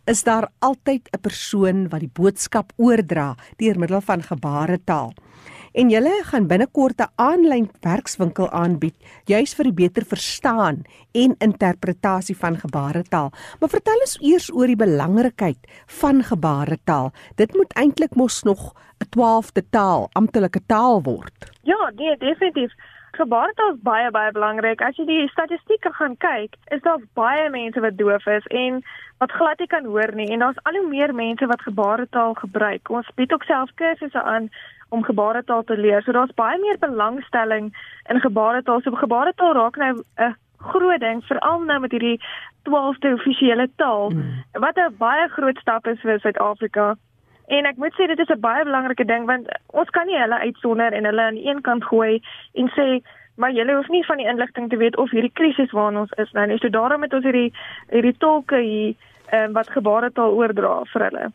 is 0.06 0.22
daar 0.22 0.48
altyd 0.58 1.08
'n 1.10 1.20
persoon 1.20 1.88
wat 1.88 2.00
die 2.00 2.12
boodskap 2.12 2.72
oordra 2.76 3.34
deur 3.58 3.78
middel 3.78 4.00
van 4.00 4.22
gebaretaal. 4.22 5.12
En 5.72 5.90
julle 5.90 6.12
gaan 6.26 6.46
binnekort 6.46 7.00
'n 7.00 7.12
aanlyn 7.14 7.70
werkswinkel 7.80 8.50
aanbied 8.50 8.96
juis 9.24 9.54
vir 9.54 9.64
die 9.64 9.78
beter 9.82 10.04
verstaan 10.04 10.82
en 11.12 11.34
interpretasie 11.38 12.36
van 12.36 12.58
gebaretaal. 12.58 13.32
Maar 13.60 13.68
vertel 13.68 14.00
ons 14.00 14.18
eers 14.20 14.52
oor 14.52 14.66
die 14.66 14.76
belangrikheid 14.76 15.58
van 15.86 16.22
gebaretaal. 16.22 17.12
Dit 17.34 17.54
moet 17.54 17.72
eintlik 17.72 18.14
mos 18.14 18.42
nog 18.42 18.74
12de 19.16 19.62
taal, 19.70 20.08
amptelike 20.12 20.60
taal 20.66 21.02
word. 21.02 21.50
Ja, 21.62 21.92
nee, 21.96 22.16
definitief. 22.16 22.72
Gebaretaal 23.10 23.72
is 23.74 23.82
baie 23.82 24.10
baie 24.10 24.32
belangrik. 24.32 24.80
As 24.80 24.96
jy 24.96 25.04
die 25.04 25.28
statistieke 25.28 25.92
gaan 25.92 26.16
kyk, 26.16 26.54
is 26.74 26.82
daar 26.82 27.00
baie 27.18 27.48
mense 27.50 27.80
wat 27.80 27.98
doof 27.98 28.26
is 28.26 28.46
en 28.46 28.82
wat 29.18 29.32
glad 29.32 29.58
nie 29.58 29.68
kan 29.68 29.84
hoor 29.84 30.14
nie 30.14 30.28
en 30.32 30.44
daar's 30.44 30.60
al 30.62 30.78
hoe 30.78 30.88
meer 30.88 31.14
mense 31.14 31.46
wat 31.46 31.64
gebaretaal 31.66 32.34
gebruik. 32.34 32.90
Ons 32.90 33.10
bied 33.16 33.32
ook 33.32 33.44
self 33.44 33.72
kursusse 33.74 34.22
aan 34.22 34.48
om 34.88 35.04
gebaretaal 35.04 35.64
te 35.64 35.76
leer. 35.76 36.02
So 36.02 36.12
daar's 36.12 36.34
baie 36.38 36.58
meer 36.60 36.78
belangstelling 36.78 37.74
in 38.08 38.20
gebaretaal. 38.20 38.80
So 38.80 38.94
gebaretaal 39.02 39.52
raak 39.58 39.76
nou 39.76 39.92
'n 39.98 40.36
groot 40.56 41.00
ding 41.00 41.24
veral 41.24 41.60
nou 41.60 41.80
met 41.80 41.90
hierdie 41.90 42.20
12de 42.68 43.12
offisiële 43.18 43.68
taal 43.76 44.10
mm. 44.10 44.44
wat 44.52 44.76
'n 44.76 44.96
baie 44.98 45.28
groot 45.28 45.58
stap 45.58 45.86
is 45.86 46.00
vir 46.00 46.20
Suid-Afrika. 46.20 46.96
En 47.50 47.66
ek 47.66 47.80
moet 47.82 47.94
sê 47.98 48.06
dit 48.06 48.18
is 48.18 48.30
'n 48.30 48.40
baie 48.40 48.64
belangrike 48.64 49.04
ding 49.04 49.26
want 49.26 49.48
ons 49.74 49.90
kan 49.90 50.06
nie 50.06 50.18
hulle 50.18 50.38
uitsonder 50.46 50.92
en 50.92 51.04
hulle 51.04 51.22
aan 51.22 51.36
een 51.36 51.60
kant 51.60 51.84
gooi 51.84 52.22
en 52.54 52.70
sê 52.76 53.02
maar 53.36 53.52
julle 53.52 53.74
hoef 53.74 53.88
nie 53.88 54.04
van 54.06 54.16
die 54.16 54.28
inligting 54.28 54.68
te 54.70 54.76
weet 54.76 54.96
of 54.96 55.10
hierdie 55.10 55.32
krisis 55.32 55.70
waarna 55.72 56.00
ons 56.00 56.12
is 56.16 56.32
nou 56.32 56.46
nie. 56.46 56.58
So 56.58 56.68
daarom 56.68 57.02
het 57.02 57.12
ons 57.12 57.24
hierdie 57.24 57.52
hierdie 57.90 58.16
tolke 58.18 58.60
hier 58.60 58.94
um, 59.32 59.52
wat 59.52 59.70
gebaretaal 59.70 60.36
oordra 60.36 60.82
vir 60.92 61.06
hulle. 61.08 61.30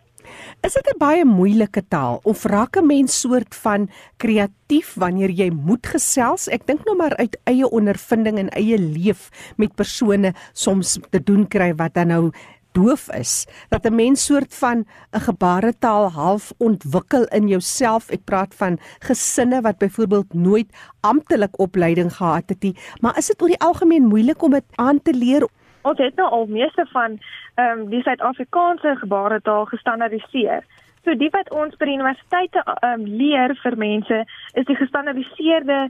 Is 0.65 0.74
dit 0.74 0.88
'n 0.93 0.98
baie 0.98 1.25
moeilike 1.25 1.84
taal 1.88 2.19
of 2.24 2.45
raak 2.45 2.77
'n 2.77 2.88
mens 2.88 3.19
soort 3.22 3.55
van 3.55 3.89
kreatief 4.17 4.95
wanneer 4.95 5.29
jy 5.29 5.50
moet 5.50 5.86
gesels? 5.86 6.48
Ek 6.48 6.65
dink 6.65 6.86
nou 6.86 6.95
maar 6.95 7.15
uit 7.15 7.38
eie 7.43 7.69
ondervinding 7.69 8.38
en 8.38 8.50
eie 8.50 8.77
leef 8.77 9.29
met 9.57 9.75
persone 9.75 10.34
soms 10.53 11.00
te 11.10 11.24
doen 11.24 11.48
kry 11.48 11.75
wat 11.75 11.93
dan 11.93 12.07
nou 12.07 12.31
doof 12.75 13.08
is 13.13 13.48
dat 13.70 13.86
'n 13.86 13.96
mens 13.96 14.25
soort 14.25 14.53
van 14.63 14.77
'n 15.12 15.20
gebaretaal 15.29 16.12
half 16.12 16.53
ontwikkel 16.58 17.24
in 17.25 17.48
jouself. 17.48 18.10
Ek 18.10 18.24
praat 18.24 18.55
van 18.55 18.77
gesinne 19.00 19.62
wat 19.62 19.77
byvoorbeeld 19.77 20.34
nooit 20.34 20.70
amptelik 21.01 21.60
opleiding 21.60 22.13
gehad 22.13 22.50
het 22.50 22.62
nie, 22.62 22.75
maar 23.01 23.17
is 23.17 23.27
dit 23.27 23.41
oor 23.41 23.48
die 23.48 23.65
algemeen 23.70 24.05
moeilik 24.08 24.41
om 24.41 24.51
dit 24.51 24.65
aan 24.75 25.01
te 25.01 25.13
leer? 25.13 25.48
Ons 25.82 25.98
het 25.98 26.15
nou 26.15 26.29
al 26.29 26.46
meeste 26.46 26.86
van 26.91 27.20
ehm 27.55 27.79
um, 27.79 27.89
die 27.89 28.01
Suid-Afrikaanse 28.01 28.96
gebaretaal 28.96 29.65
gestandardiseer. 29.65 30.63
So 31.03 31.13
die 31.15 31.29
wat 31.29 31.51
ons 31.53 31.75
by 31.77 31.86
universiteite 31.86 32.63
um, 32.82 33.03
leer 33.05 33.53
vir 33.63 33.77
mense 33.77 34.24
is 34.53 34.65
die 34.65 34.75
gestandardiseerde 34.75 35.89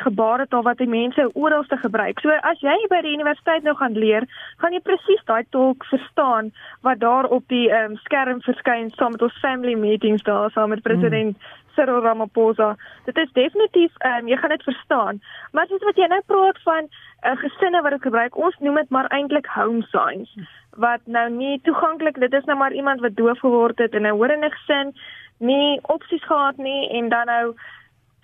gebaretaal 0.00 0.62
wat 0.62 0.78
die 0.78 0.88
mense 0.88 1.30
oralste 1.34 1.76
gebruik. 1.76 2.20
So 2.20 2.30
as 2.30 2.60
jy 2.60 2.76
by 2.90 3.02
die 3.02 3.14
universiteit 3.16 3.62
nou 3.62 3.74
gaan 3.76 3.96
leer, 3.98 4.26
gaan 4.62 4.72
jy 4.72 4.80
presies 4.80 5.22
daai 5.28 5.44
tolk 5.50 5.84
verstaan 5.90 6.52
wat 6.86 7.00
daar 7.00 7.24
op 7.24 7.44
die 7.48 7.70
um, 7.72 7.96
skerm 8.04 8.42
verskyn 8.46 8.90
saam 8.96 9.16
met 9.16 9.22
ons 9.22 9.40
family 9.44 9.74
meetings 9.74 10.22
daar 10.22 10.50
saam 10.50 10.74
met 10.74 10.82
president 10.82 11.36
mm. 11.36 11.54
Cyril 11.76 12.00
Ramaphosa. 12.02 12.74
Dit 13.04 13.18
is 13.18 13.32
definitief 13.32 13.92
um, 14.04 14.28
jy 14.28 14.36
gaan 14.40 14.54
dit 14.54 14.62
verstaan. 14.62 15.20
Maar 15.52 15.66
soos 15.68 15.84
wat 15.84 15.98
jy 16.00 16.08
nou 16.08 16.22
praat 16.26 16.62
van 16.64 16.88
uh, 16.88 17.36
gesinne 17.42 17.82
wat 17.82 17.98
dit 17.98 18.06
gebruik, 18.08 18.36
ons 18.36 18.56
noem 18.64 18.80
dit 18.80 18.94
maar 18.96 19.10
eintlik 19.12 19.50
home 19.56 19.84
science 19.92 20.48
wat 20.76 21.00
nou 21.04 21.28
nie 21.32 21.60
toeganklik 21.64 22.18
dit 22.20 22.32
is 22.32 22.44
nou 22.44 22.56
maar 22.58 22.72
iemand 22.72 23.00
wat 23.00 23.16
doof 23.16 23.38
geword 23.40 23.78
het 23.78 23.94
en 23.94 24.06
'n 24.06 24.18
horende 24.18 24.50
gesin 24.50 24.92
nie 25.38 25.80
opsies 25.82 26.24
gehad 26.24 26.56
nie 26.56 26.88
en 26.90 27.08
dan 27.08 27.26
nou 27.26 27.54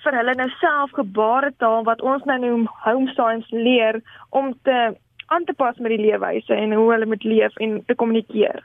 vir 0.05 0.19
hulle 0.19 0.35
nou 0.39 0.49
self 0.61 0.93
gebaretaal 0.99 1.85
wat 1.89 2.03
ons 2.03 2.25
nou 2.29 2.39
noem 2.43 2.69
home 2.85 3.09
science 3.17 3.49
leer 3.51 4.03
om 4.31 4.53
te 4.67 4.95
aan 5.33 5.45
te 5.49 5.55
pas 5.57 5.79
met 5.81 5.95
die 5.95 6.03
leefwyse 6.03 6.53
en 6.53 6.75
hoe 6.77 6.91
hulle 6.93 7.09
moet 7.09 7.25
leef 7.25 7.55
en 7.65 7.79
te 7.89 7.95
kommunikeer. 7.97 8.61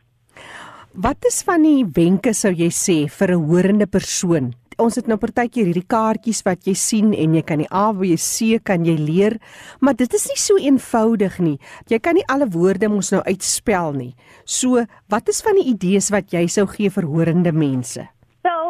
Wat 0.98 1.24
is 1.30 1.44
van 1.48 1.64
die 1.64 1.86
wenke 1.96 2.34
sou 2.34 2.52
jy 2.52 2.72
sê 2.74 2.98
vir 3.08 3.32
'n 3.32 3.46
horende 3.50 3.88
persoon 3.88 4.54
ons 4.82 4.98
het 4.98 5.08
nou 5.10 5.18
partykeer 5.20 5.70
hierdie 5.70 5.86
kaartjies 5.90 6.44
wat 6.46 6.68
jy 6.68 6.76
sien 6.78 7.14
en 7.18 7.36
jy 7.38 7.44
kan 7.46 7.62
die 7.64 7.70
A 7.74 7.90
B 7.96 8.14
C 8.22 8.60
kan 8.64 8.86
jy 8.86 8.98
leer, 9.00 9.38
maar 9.82 9.98
dit 9.98 10.14
is 10.14 10.28
nie 10.30 10.40
so 10.42 10.58
eenvoudig 10.62 11.40
nie. 11.42 11.58
Jy 11.90 12.00
kan 12.00 12.18
nie 12.18 12.26
alle 12.30 12.48
woorde 12.54 12.90
mos 12.92 13.12
nou 13.14 13.24
uitspel 13.26 13.96
nie. 13.98 14.14
So, 14.46 14.86
wat 15.10 15.30
is 15.30 15.42
van 15.46 15.58
die 15.58 15.70
idees 15.74 16.12
wat 16.14 16.34
jy 16.34 16.46
sou 16.48 16.68
gee 16.70 16.94
vir 16.94 17.10
horende 17.10 17.54
mense? 17.54 18.06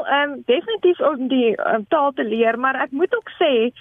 Um, 0.08 0.44
definitief 0.46 1.00
om 1.00 1.28
die 1.28 1.50
um, 1.60 1.86
taal 1.88 2.14
te 2.16 2.24
leer, 2.24 2.60
maar 2.60 2.76
ek 2.80 2.92
moet 2.92 3.16
ook 3.16 3.30
sê 3.36 3.74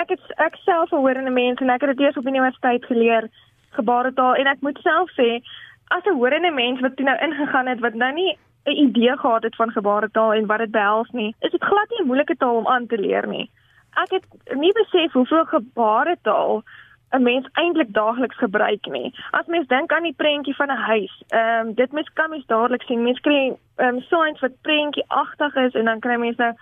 ek 0.00 0.14
het 0.14 0.22
ek 0.36 0.56
self 0.64 0.92
'n 0.92 1.02
hoorende 1.04 1.30
mens 1.30 1.60
en 1.60 1.70
ek 1.70 1.80
het 1.80 1.96
dit 1.96 2.00
eers 2.00 2.16
op 2.16 2.26
universiteit 2.26 2.84
geleer 2.84 3.28
gebaretaal 3.76 4.34
en 4.34 4.46
ek 4.46 4.60
moet 4.60 4.78
self 4.82 5.10
sê 5.18 5.42
as 5.96 6.04
'n 6.04 6.16
hoorende 6.16 6.50
mens 6.50 6.80
wat 6.80 6.96
toe 6.96 7.06
nou 7.06 7.18
ingegaan 7.26 7.66
het 7.66 7.80
wat 7.80 7.94
nou 7.94 8.12
nie 8.12 8.38
'n 8.64 8.78
idee 8.86 9.16
gehad 9.16 9.42
het 9.42 9.56
van 9.56 9.70
gebaretaal 9.70 10.32
en 10.32 10.46
wat 10.46 10.58
dit 10.58 10.70
behels 10.70 11.10
nie, 11.10 11.34
is 11.40 11.50
dit 11.50 11.64
glad 11.64 11.88
nie 11.90 12.00
'n 12.00 12.06
moeilike 12.06 12.36
taal 12.36 12.56
om 12.56 12.68
aan 12.68 12.86
te 12.86 12.98
leer 12.98 13.26
nie. 13.26 13.50
Ek 13.94 14.10
het 14.10 14.24
nie 14.54 14.72
besef 14.72 15.12
hoeveel 15.12 15.44
gebaretaal 15.44 16.62
'n 17.14 17.22
mens 17.22 17.46
eintlik 17.52 17.92
daagliks 17.92 18.36
gebruik 18.36 18.86
nie. 18.86 19.14
As 19.30 19.46
mens 19.46 19.66
dink 19.68 19.92
aan 19.92 20.02
die 20.02 20.16
prentjie 20.16 20.56
van 20.56 20.70
'n 20.70 20.84
huis, 20.90 21.22
ehm 21.28 21.66
um, 21.66 21.74
dit 21.74 21.92
mens 21.92 22.10
kan 22.12 22.30
mens 22.30 22.46
dadelik 22.46 22.82
sien. 22.82 23.02
Mens 23.02 23.20
kry 23.20 23.56
ehm 23.76 23.94
um, 23.94 24.00
signs 24.00 24.40
wat 24.40 24.60
prentjie 24.62 25.04
agtig 25.06 25.54
is 25.54 25.74
en 25.74 25.84
dan 25.84 26.00
kry 26.00 26.16
mens 26.16 26.36
nou 26.36 26.52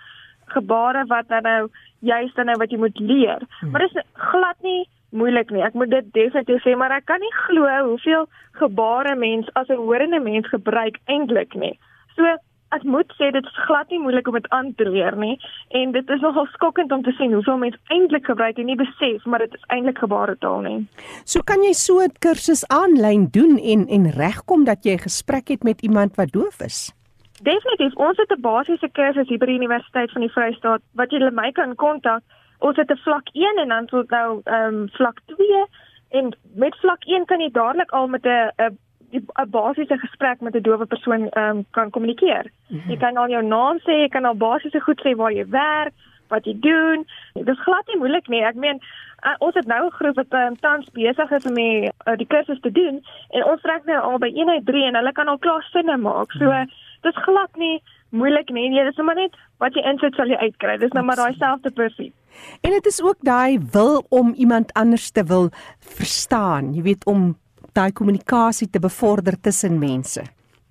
gebare 0.45 1.05
wat 1.05 1.27
dan 1.27 1.41
nou 1.41 1.69
juist 1.99 2.35
dan 2.35 2.45
nou 2.45 2.57
wat 2.57 2.71
jy 2.71 2.77
moet 2.77 2.99
leer. 2.99 3.41
Hmm. 3.59 3.71
Maar 3.71 3.79
dit 3.79 3.95
is 3.95 4.03
glad 4.13 4.55
nie 4.61 4.87
moeilik 5.09 5.49
nie. 5.49 5.63
Ek 5.63 5.73
moet 5.73 5.89
dit 5.89 6.13
definitief 6.13 6.61
sê, 6.65 6.75
maar 6.77 6.91
ek 6.91 7.05
kan 7.05 7.19
nie 7.19 7.33
glo 7.45 7.69
hoeveel 7.87 8.27
gebare 8.51 9.15
mens 9.15 9.49
as 9.53 9.69
'n 9.69 9.85
horende 9.87 10.19
mens 10.19 10.47
gebruik 10.47 10.97
eintlik 11.05 11.53
nie. 11.53 11.79
So 12.15 12.37
ek 12.75 12.83
moet 12.83 13.13
sê 13.19 13.29
dit 13.35 13.45
is 13.45 13.59
glad 13.67 13.89
nie 13.89 13.99
moeilik 13.99 14.27
om 14.27 14.37
dit 14.39 14.49
aan 14.55 14.73
te 14.79 14.87
leer 14.89 15.15
nie 15.17 15.35
en 15.79 15.91
dit 15.91 16.09
is 16.15 16.23
nogal 16.25 16.47
skokkend 16.53 16.91
om 16.91 17.03
te 17.03 17.13
sien 17.17 17.33
hoeveel 17.33 17.57
mense 17.57 17.79
eintlik 17.95 18.25
gebruik 18.25 18.57
en 18.57 18.69
nie 18.71 18.79
besef 18.79 19.25
maar 19.25 19.45
dit 19.45 19.53
is 19.53 19.67
eintlik 19.75 20.01
gebaretaal 20.03 20.65
nie. 20.67 20.79
So 21.25 21.41
kan 21.41 21.63
jy 21.63 21.73
so 21.73 21.99
'n 22.01 22.17
kursus 22.19 22.65
aanlyn 22.67 23.29
doen 23.31 23.57
en 23.57 23.87
en 23.87 24.11
regkom 24.11 24.65
dat 24.65 24.85
jy 24.85 24.93
'n 24.93 25.07
gesprek 25.07 25.47
het 25.47 25.63
met 25.63 25.81
iemand 25.81 26.15
wat 26.15 26.31
doof 26.31 26.61
is. 26.61 26.93
Definitief, 27.41 27.95
ons 27.95 28.17
het 28.17 28.31
'n 28.31 28.41
basiese 28.41 28.89
kursus 28.91 29.27
hier 29.27 29.39
by 29.39 29.45
die 29.45 29.59
Universiteit 29.61 30.11
van 30.11 30.21
die 30.21 30.31
Vrystaat 30.31 30.81
wat 30.93 31.11
jy 31.11 31.29
my 31.31 31.51
kan 31.51 31.75
kontak. 31.75 32.21
Ons 32.59 32.77
het 32.77 32.91
'n 32.91 33.03
vlak 33.03 33.27
1 33.33 33.57
en 33.57 33.67
dan 33.67 33.85
tot 33.85 34.09
nou 34.09 34.41
ehm 34.43 34.73
um, 34.73 34.89
vlak 34.89 35.19
2 35.25 35.65
en 36.09 36.35
met 36.55 36.75
vlak 36.75 37.03
1 37.05 37.25
kan 37.25 37.39
jy 37.39 37.51
dadelik 37.51 37.91
al 37.91 38.07
met 38.07 38.25
'n 38.25 38.77
'n 39.13 39.49
basiese 39.49 39.97
gesprek 39.97 40.41
met 40.41 40.55
'n 40.55 40.61
dowe 40.61 40.85
persoon 40.85 41.29
um, 41.37 41.65
kan 41.71 41.89
kommunikeer. 41.89 42.45
Mm 42.67 42.79
-hmm. 42.79 42.89
Jy 42.91 42.97
kan 42.97 43.17
al 43.17 43.29
jou 43.29 43.43
naam 43.43 43.77
sê, 43.77 43.93
jy 44.03 44.09
kan 44.09 44.25
al 44.25 44.35
basiese 44.35 44.79
goed 44.79 45.01
sê 45.05 45.15
waar 45.15 45.31
jy 45.31 45.45
werk, 45.49 45.93
wat 46.27 46.45
jy 46.45 46.55
doen. 46.59 47.05
Dit 47.33 47.47
is 47.47 47.63
glad 47.63 47.87
nie 47.87 47.97
moeilik 47.97 48.27
nie. 48.27 48.43
Ek 48.43 48.55
meen 48.55 48.79
uh, 49.25 49.35
ons 49.39 49.55
het 49.55 49.65
nou 49.65 49.85
'n 49.85 49.97
groep 49.99 50.15
wat 50.15 50.33
um, 50.33 50.55
tans 50.59 50.89
besig 50.91 51.31
is 51.31 51.45
om 51.45 51.53
die, 51.53 51.91
uh, 52.07 52.15
die 52.17 52.27
kursus 52.27 52.59
te 52.59 52.71
doen 52.71 53.03
en 53.29 53.43
ons 53.51 53.61
trek 53.61 53.85
nou 53.85 53.99
al 53.99 54.17
by 54.17 54.31
1 54.33 54.49
uit 54.49 54.65
3 54.65 54.83
en 54.89 54.95
hulle 54.95 55.11
kan 55.11 55.27
al 55.27 55.37
klaar 55.37 55.63
sinne 55.71 55.97
maak. 55.97 56.31
So 56.31 56.45
uh, 56.45 56.65
dit 57.01 57.15
is 57.15 57.23
glad 57.23 57.55
nie 57.55 57.81
moeilik 58.09 58.49
nie. 58.49 58.69
Jy 58.73 58.83
dis 58.83 58.97
maar 58.97 59.15
net 59.15 59.35
wat 59.57 59.73
jy 59.73 59.85
insit 59.89 60.15
sal 60.15 60.27
jy 60.27 60.37
uitkry. 60.37 60.77
Dis 60.77 60.91
nou 60.91 61.05
maar 61.05 61.15
daai 61.15 61.35
selfde 61.37 61.71
presies. 61.71 62.13
En 62.61 62.71
dit 62.71 62.85
is 62.85 63.01
ook 63.01 63.17
daai 63.19 63.59
wil 63.71 64.05
om 64.09 64.33
iemand 64.33 64.73
anders 64.73 65.11
te 65.11 65.23
wil 65.23 65.49
verstaan. 65.79 66.73
Jy 66.73 66.81
weet 66.81 67.05
om 67.05 67.33
daai 67.73 67.91
kommunikasie 67.91 68.69
te 68.69 68.79
bevorder 68.79 69.39
tussen 69.41 69.79
mense. 69.79 70.23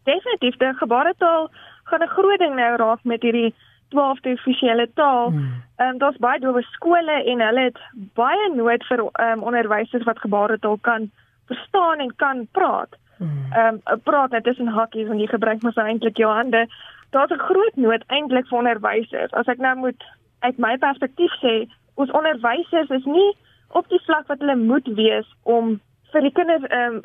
Definitief, 0.04 0.56
die 0.56 0.75
gebaretaal 0.75 1.50
gaan 1.85 2.02
'n 2.02 2.14
groot 2.16 2.38
ding 2.38 2.54
nou 2.54 2.76
raak 2.76 3.04
met 3.04 3.23
hierdie 3.23 3.54
12de 3.92 4.32
offisiële 4.32 4.88
taal. 4.94 5.30
Hmm. 5.30 5.62
Ehm 5.76 5.88
um, 5.88 5.99
daar's 5.99 6.16
baie 6.16 6.40
dowe 6.40 6.62
skole 6.62 7.16
en 7.25 7.40
hulle 7.40 7.61
het 7.61 7.78
baie 8.14 8.49
nood 8.54 8.85
vir 8.88 8.99
ehm 8.99 9.38
um, 9.38 9.42
onderwysers 9.42 10.04
wat 10.04 10.18
gebaretaal 10.18 10.78
kan 10.80 11.11
verstaan 11.47 11.99
en 11.99 12.16
kan 12.16 12.47
praat. 12.52 12.97
Hmm. 13.18 13.52
Ehm 13.52 13.80
um, 13.85 14.00
praat 14.02 14.30
net 14.30 14.44
tussen 14.44 14.66
hakkies 14.66 15.09
en 15.09 15.21
jy 15.21 15.26
gebruik 15.26 15.62
mos 15.62 15.76
eintlik 15.76 16.16
jou 16.16 16.32
hande. 16.32 16.66
Daar's 17.11 17.30
'n 17.30 17.47
groot 17.49 17.76
nood 17.76 18.04
eintlik 18.06 18.47
vir 18.49 18.59
onderwysers. 18.59 19.32
As 19.32 19.47
ek 19.47 19.59
nou 19.59 19.76
moet 19.76 20.04
uit 20.38 20.59
my 20.59 20.76
perspektief 20.76 21.32
sê, 21.42 21.68
ons 21.94 22.11
onderwysers 22.11 22.90
is 22.90 23.04
nie 23.04 23.37
op 23.68 23.88
die 23.88 24.02
vlak 24.04 24.26
wat 24.26 24.38
hulle 24.38 24.56
moet 24.56 24.87
wees 24.87 25.28
om 25.42 25.80
vir 26.12 26.28
die 26.28 26.37
kinders 26.37 26.64
ehm 26.71 26.97
um, 26.97 27.02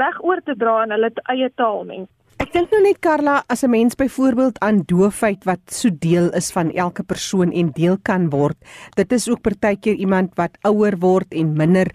reg 0.00 0.20
oor 0.24 0.40
te 0.40 0.54
dra 0.56 0.84
in 0.84 0.94
hulle 0.94 1.10
eie 1.28 1.50
taal 1.60 1.84
nie. 1.84 2.06
Ek 2.40 2.52
dink 2.52 2.72
nou 2.72 2.82
net 2.84 3.00
Karla 3.00 3.42
as 3.48 3.64
'n 3.64 3.70
mens 3.70 3.96
byvoorbeeld 3.96 4.58
aan 4.60 4.84
doofheid 4.86 5.44
wat 5.44 5.60
so 5.72 5.88
deel 5.90 6.30
is 6.36 6.52
van 6.52 6.72
elke 6.72 7.02
persoon 7.02 7.52
en 7.52 7.70
deel 7.72 7.96
kan 8.02 8.30
word. 8.30 8.56
Dit 8.94 9.12
is 9.12 9.28
ook 9.28 9.40
partykeer 9.42 9.94
iemand 9.94 10.36
wat 10.36 10.58
ouer 10.62 10.96
word 11.00 11.32
en 11.32 11.56
minder 11.56 11.88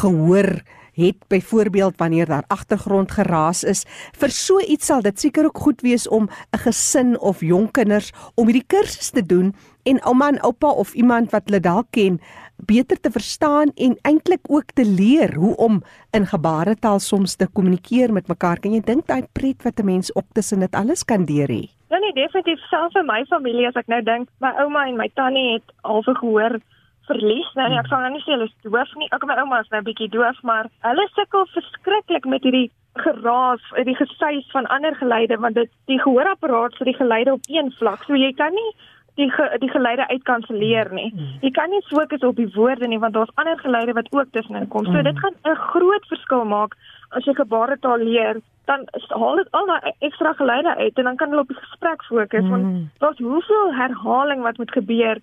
gehoor 0.00 0.62
het 0.92 1.16
byvoorbeeld 1.28 1.96
wanneer 1.96 2.26
daar 2.26 2.44
agtergrond 2.46 3.10
geraas 3.10 3.64
is. 3.64 3.84
Vir 4.12 4.30
so 4.30 4.60
iets 4.60 4.86
sal 4.86 5.02
dit 5.02 5.20
seker 5.20 5.44
ook 5.44 5.58
goed 5.58 5.80
wees 5.80 6.08
om 6.08 6.28
'n 6.52 6.58
gesin 6.58 7.18
of 7.20 7.40
jonk 7.40 7.72
kinders 7.72 8.12
om 8.34 8.46
hierdie 8.46 8.66
kursus 8.66 9.10
te 9.10 9.26
doen 9.26 9.54
en 9.82 10.02
ouma 10.04 10.28
en 10.28 10.42
oupa 10.42 10.70
of 10.70 10.94
iemand 10.94 11.30
wat 11.30 11.42
hulle 11.44 11.60
dalk 11.60 11.86
ken 11.90 12.20
beter 12.56 13.00
te 13.00 13.10
verstaan 13.10 13.72
en 13.74 13.96
eintlik 14.02 14.40
ook 14.48 14.72
te 14.74 14.84
leer 14.84 15.34
hoe 15.34 15.56
om 15.56 15.82
in 16.10 16.26
gebaretaal 16.26 16.98
soms 16.98 17.36
te 17.36 17.48
kommunikeer 17.52 18.12
met 18.12 18.28
mekaar. 18.28 18.60
Kan 18.60 18.72
jy 18.72 18.80
dink 18.80 19.06
daai 19.06 19.26
pret 19.32 19.62
wat 19.62 19.80
'n 19.80 19.84
mens 19.84 20.12
op 20.12 20.24
tussen 20.32 20.60
dit 20.60 20.74
alles 20.74 21.04
kan 21.04 21.24
deur 21.24 21.48
hê? 21.48 21.64
Ja 21.90 21.98
nee, 21.98 22.12
definitief 22.12 22.60
self 22.68 22.94
in 22.94 23.06
my 23.06 23.24
familie 23.24 23.66
as 23.66 23.76
ek 23.76 23.86
nou 23.86 24.02
dink, 24.02 24.28
my 24.40 24.52
ouma 24.58 24.86
en 24.86 24.96
my 24.96 25.10
tannie 25.14 25.52
het 25.52 25.72
al 25.80 26.02
gehoor 26.02 26.60
verlies. 27.06 27.48
Nou 27.54 27.68
nee, 27.68 27.78
ek 27.78 27.86
sal 27.86 28.00
nou 28.00 28.12
nie 28.14 28.22
sê 28.24 28.32
hulle 28.32 28.48
is 28.48 28.54
doof 28.62 28.94
nie. 29.00 29.08
Ook 29.12 29.26
my 29.26 29.34
ouma 29.42 29.60
is 29.60 29.68
nou 29.68 29.80
'n 29.80 29.88
bietjie 29.90 30.08
doof, 30.08 30.42
maar 30.42 30.70
hulle 30.80 31.08
sukkel 31.14 31.46
verskriklik 31.54 32.24
met 32.24 32.42
hierdie 32.42 32.70
geraas, 32.94 33.62
die 33.84 33.96
gesuis 33.96 34.48
van 34.52 34.66
ander 34.66 34.94
geluide 34.94 35.36
want 35.40 35.54
dit 35.54 35.70
die 35.86 35.98
gehoorapparaat 36.00 36.76
vir 36.76 36.90
die 36.90 36.98
geluide 36.98 37.32
op 37.32 37.46
een 37.48 37.72
vlak. 37.78 38.04
So 38.04 38.14
jy 38.14 38.32
kan 38.36 38.52
nie 38.52 38.72
die 39.14 39.30
ge, 39.30 39.56
die 39.60 39.70
geluide 39.70 40.08
uitkanselleer 40.08 40.92
nie. 40.92 41.10
Jy 41.40 41.50
kan 41.50 41.70
nie 41.70 41.82
fokus 41.88 42.24
op 42.24 42.36
die 42.36 42.48
woorde 42.54 42.88
nie 42.88 42.98
want 42.98 43.14
daar's 43.14 43.34
ander 43.34 43.58
geluide 43.58 43.92
wat 43.92 44.08
ook 44.10 44.32
tussenin 44.32 44.68
kom. 44.68 44.86
So 44.86 45.02
dit 45.02 45.18
gaan 45.18 45.34
'n 45.44 45.56
groot 45.56 46.06
verskil 46.06 46.44
maak 46.44 46.76
as 47.10 47.24
jy 47.24 47.34
gebaretaal 47.34 47.98
leer. 47.98 48.40
Dan 48.64 48.86
haal 49.08 49.36
dit 49.36 49.50
al 49.50 49.66
daai 49.66 49.92
ekstra 49.98 50.32
geluide 50.32 50.76
uit 50.76 50.98
en 50.98 51.04
dan 51.04 51.16
kan 51.16 51.28
hulle 51.28 51.40
op 51.40 51.48
die 51.48 51.56
gesprek 51.56 52.04
fokus 52.04 52.48
want 52.48 52.64
mm. 52.64 52.90
daar's 52.98 53.18
hoeveel 53.18 53.74
herhaling 53.74 54.42
wat 54.42 54.58
moet 54.58 54.72
gebeur 54.72 55.18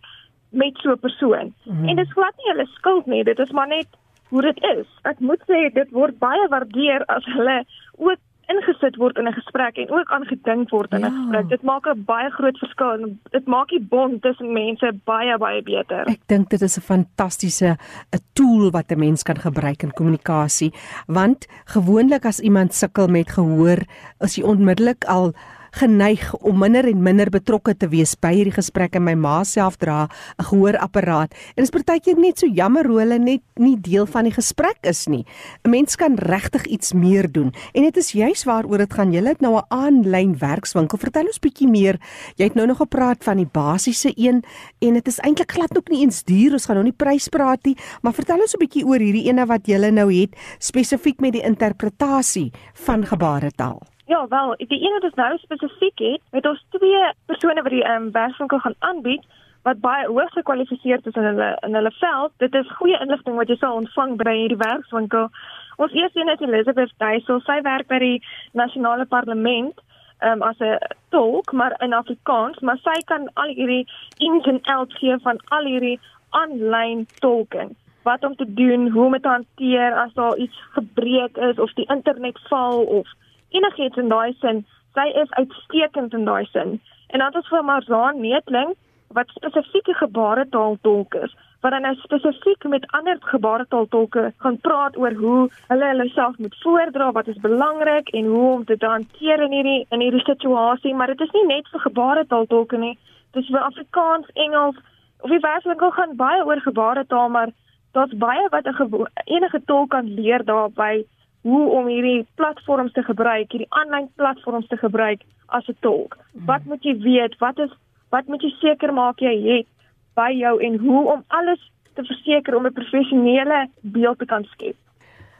met 0.49 0.77
so 0.77 0.91
'n 0.91 0.99
persoon. 0.99 1.53
Mm. 1.63 1.87
En 1.87 1.95
dit 1.95 2.05
is 2.05 2.13
glad 2.13 2.33
nie 2.37 2.51
hulle 2.51 2.67
skuld 2.67 3.05
nie, 3.05 3.23
dit 3.23 3.39
is 3.39 3.51
maar 3.51 3.67
net 3.67 3.87
hoe 4.29 4.41
dit 4.41 4.63
is. 4.63 4.87
Ek 5.01 5.19
moet 5.19 5.41
sê 5.49 5.73
dit 5.73 5.89
word 5.91 6.19
baie 6.19 6.47
waardeer 6.47 7.05
as 7.05 7.25
hulle 7.25 7.63
ook 7.97 8.19
ingesit 8.49 8.97
word 8.97 9.17
in 9.17 9.27
'n 9.27 9.33
gesprek 9.33 9.77
en 9.77 9.91
ook 9.91 10.11
aangedink 10.11 10.69
word 10.69 10.91
in 10.93 11.01
'n 11.01 11.03
ja. 11.03 11.09
gesprek. 11.09 11.49
Dit 11.49 11.63
maak 11.63 11.85
'n 11.85 12.03
baie 12.05 12.29
groot 12.31 12.57
verskil 12.57 12.91
en 12.93 13.19
dit 13.31 13.45
maak 13.45 13.69
die 13.69 13.81
bond 13.81 14.21
tussen 14.21 14.53
mense 14.53 14.91
baie 15.05 15.37
baie 15.37 15.61
beter. 15.61 16.07
Ek 16.07 16.27
dink 16.27 16.49
dit 16.49 16.61
is 16.61 16.77
'n 16.77 16.81
fantastiese 16.81 17.77
'n 18.11 18.23
tool 18.33 18.71
wat 18.71 18.91
'n 18.91 18.99
mens 18.99 19.23
kan 19.23 19.37
gebruik 19.37 19.83
in 19.83 19.93
kommunikasie, 19.93 20.73
want 21.07 21.47
gewoonlik 21.65 22.25
as 22.25 22.39
iemand 22.39 22.73
sukkel 22.73 23.07
met 23.07 23.29
gehoor, 23.29 23.79
is 24.19 24.35
jy 24.35 24.43
onmiddellik 24.43 25.05
al 25.05 25.33
geneig 25.71 26.33
om 26.41 26.57
minder 26.59 26.87
en 26.87 27.03
minder 27.03 27.29
betrokke 27.29 27.75
te 27.77 27.87
wees 27.87 28.15
by 28.15 28.33
hierdie 28.33 28.55
gesprekke. 28.55 28.99
My 28.99 29.15
ma 29.15 29.43
self 29.43 29.77
dra 29.77 30.07
'n 30.39 30.43
gehoorapparaat 30.43 31.31
en 31.31 31.63
dit 31.63 31.63
is 31.63 31.69
partykeer 31.69 32.17
net 32.17 32.39
so 32.39 32.47
jammer 32.47 32.87
hoe 32.87 32.99
hulle 32.99 33.19
net 33.19 33.41
nie 33.55 33.77
deel 33.77 34.05
van 34.05 34.23
die 34.23 34.33
gesprek 34.33 34.77
is 34.83 35.07
nie. 35.07 35.25
'n 35.65 35.69
Mens 35.69 35.95
kan 35.95 36.15
regtig 36.15 36.65
iets 36.65 36.93
meer 36.93 37.31
doen 37.31 37.53
en 37.73 37.83
dit 37.83 37.97
is 37.97 38.11
juis 38.11 38.43
waaroor 38.43 38.77
dit 38.77 38.93
gaan. 38.93 39.11
Jy 39.11 39.23
het 39.23 39.41
nou 39.41 39.55
'n 39.57 39.65
aanlyn 39.69 40.37
werkswinkel. 40.37 40.97
Vertel 40.97 41.25
ons 41.25 41.39
bietjie 41.39 41.67
meer. 41.67 41.99
Jy 42.35 42.45
het 42.45 42.55
nou 42.55 42.67
nog 42.67 42.77
gepraat 42.77 43.23
van 43.23 43.37
die 43.37 43.49
basiese 43.51 44.11
een 44.15 44.43
en 44.79 44.93
dit 44.93 45.07
is 45.07 45.19
eintlik 45.19 45.51
glad 45.51 45.77
ook 45.77 45.89
nie 45.89 46.01
eens 46.01 46.23
duur. 46.23 46.53
Ons 46.53 46.65
gaan 46.65 46.75
nou 46.75 46.83
nie 46.85 46.95
prys 46.95 47.27
praat 47.27 47.65
nie, 47.65 47.77
maar 48.01 48.13
vertel 48.13 48.39
ons 48.39 48.53
'n 48.53 48.59
bietjie 48.59 48.85
oor 48.85 48.99
hierdie 48.99 49.27
ene 49.27 49.45
wat 49.45 49.67
jy 49.67 49.89
nou 49.89 50.09
het 50.13 50.35
spesifiek 50.59 51.19
met 51.19 51.33
die 51.33 51.45
interpretasie 51.45 52.51
van 52.73 53.05
gebaretaal. 53.05 53.81
Ja, 54.09 54.27
wel, 54.27 54.55
die 54.57 54.79
ene 54.81 54.93
wat 54.93 55.03
ons 55.03 55.17
nou 55.19 55.37
spesifiek 55.37 55.99
het, 56.01 56.21
het 56.33 56.45
ons 56.49 56.61
twee 56.73 57.01
persone 57.29 57.61
wat 57.61 57.73
die 57.75 57.83
ehm 57.83 58.07
um, 58.07 58.11
werkswinkel 58.15 58.59
gaan 58.63 58.75
aanbied 58.79 59.25
wat 59.67 59.83
baie 59.83 60.07
hoogs 60.07 60.33
gekwalifiseerd 60.33 61.05
is 61.05 61.19
in 61.19 61.27
hulle 61.29 61.49
in 61.67 61.77
hulle 61.77 61.91
veld. 61.99 62.33
Dit 62.41 62.57
is 62.57 62.71
goeie 62.79 62.97
inligting 63.05 63.37
wat 63.37 63.51
jy 63.53 63.57
sal 63.59 63.77
ontvang 63.83 64.15
by 64.23 64.33
hierdie 64.39 64.57
werkswinkel. 64.63 65.29
Ons 65.77 65.93
eerste 65.93 66.23
een 66.23 66.33
is 66.33 66.41
Elizabeth 66.47 66.95
Duisel. 66.97 67.43
Sy 67.45 67.59
werk 67.69 67.85
by 67.93 68.01
die 68.05 68.17
nasionale 68.63 69.05
parlement 69.13 69.85
um, 70.25 70.41
as 70.41 70.57
'n 70.57 70.81
tolk, 71.13 71.53
maar 71.53 71.77
in 71.85 71.93
Afrikaans, 71.93 72.59
maar 72.65 72.81
sy 72.81 72.97
kan 73.05 73.29
al 73.33 73.53
hierdie 73.61 73.85
ins 74.17 74.51
en 74.55 74.61
outs 74.61 74.97
gee 74.97 75.21
van 75.21 75.37
al 75.49 75.69
hierdie 75.69 75.99
aanlyn 76.29 77.05
tolking 77.19 77.77
wat 78.09 78.23
om 78.23 78.35
te 78.35 78.53
doen, 78.53 78.89
hoe 78.89 79.05
om 79.05 79.11
dit 79.11 79.21
te 79.21 79.29
hanteer 79.37 79.93
as 79.93 80.13
daar 80.13 80.37
iets 80.37 80.57
gebreek 80.73 81.37
is 81.37 81.59
of 81.59 81.73
die 81.73 81.89
internet 81.93 82.39
val 82.49 82.83
of 82.83 83.07
enigiets 83.49 83.97
in 83.97 84.09
daai 84.09 84.35
sin. 84.39 84.65
Sy 84.93 85.07
is 85.21 85.31
uitstekend 85.31 86.13
in 86.13 86.25
daai 86.25 86.45
sin. 86.53 86.79
En 87.09 87.21
het 87.21 87.35
ons 87.35 87.47
vir 87.47 87.63
Marzaan 87.63 88.21
Neetling 88.21 88.75
wat 89.17 89.29
spesifieke 89.33 89.93
gebaretaal 89.93 90.77
tolk 90.81 91.13
is 91.13 91.33
wat 91.59 91.71
dan 91.71 91.81
nou 91.81 91.95
spesifiek 91.95 92.63
met 92.63 92.91
ander 92.91 93.17
gebaretaal 93.19 93.87
tolke 93.87 94.33
gaan 94.37 94.57
praat 94.57 94.97
oor 94.97 95.13
hoe 95.13 95.49
hulle 95.67 95.85
hulle 95.91 96.07
self 96.09 96.37
moet 96.37 96.55
voordra, 96.63 97.11
wat 97.11 97.27
is 97.27 97.41
belangrik 97.43 98.09
en 98.09 98.25
hoe 98.25 98.51
om 98.53 98.63
dit 98.63 98.79
te 98.79 98.85
hanteer 98.85 99.43
in 99.43 99.51
hierdie 99.51 99.85
in 99.89 99.99
hierdie 99.99 100.23
situasie, 100.23 100.95
maar 100.95 101.11
dit 101.11 101.21
is 101.21 101.33
nie 101.35 101.45
net 101.45 101.67
vir 101.71 101.83
gebaretaal 101.87 102.45
tolke 102.45 102.77
nie. 102.77 102.95
Dis 103.35 103.51
vir 103.51 103.59
Afrikaans, 103.59 104.31
Engels 104.33 104.79
of 105.19 105.29
die 105.29 105.43
werkswinkel 105.43 105.91
gaan 105.91 106.15
baie 106.15 106.45
oor 106.45 106.61
gebaretaal, 106.63 107.29
maar 107.29 107.51
daar's 107.91 108.15
baie 108.23 108.47
wat 108.55 108.65
'n 108.65 109.07
enige 109.25 109.61
tolk 109.65 109.89
kan 109.89 110.07
leer 110.07 110.45
daarby 110.45 111.03
hoe 111.41 111.69
om 111.69 111.87
hierdie 111.87 112.27
platforms 112.35 112.91
te 112.91 113.03
gebruik, 113.03 113.51
hierdie 113.51 113.71
aanlyn 113.81 114.09
platforms 114.15 114.67
te 114.67 114.77
gebruik 114.77 115.21
as 115.47 115.67
'n 115.67 115.77
tolk. 115.79 116.17
Wat 116.33 116.65
moet 116.65 116.83
jy 116.83 116.97
weet? 116.99 117.37
Wat 117.39 117.59
is 117.59 117.71
wat 118.09 118.27
moet 118.27 118.41
jy 118.41 118.49
seker 118.59 118.93
maak 118.93 119.19
jy 119.19 119.35
het 119.47 119.67
by 120.15 120.31
jou 120.33 120.59
en 120.61 120.77
hoe 120.77 121.11
om 121.13 121.23
alles 121.27 121.71
te 121.93 122.03
verseker 122.03 122.55
om 122.55 122.65
'n 122.65 122.73
professionele 122.73 123.69
beeld 123.81 124.19
te 124.19 124.25
kan 124.25 124.43
skep? 124.43 124.75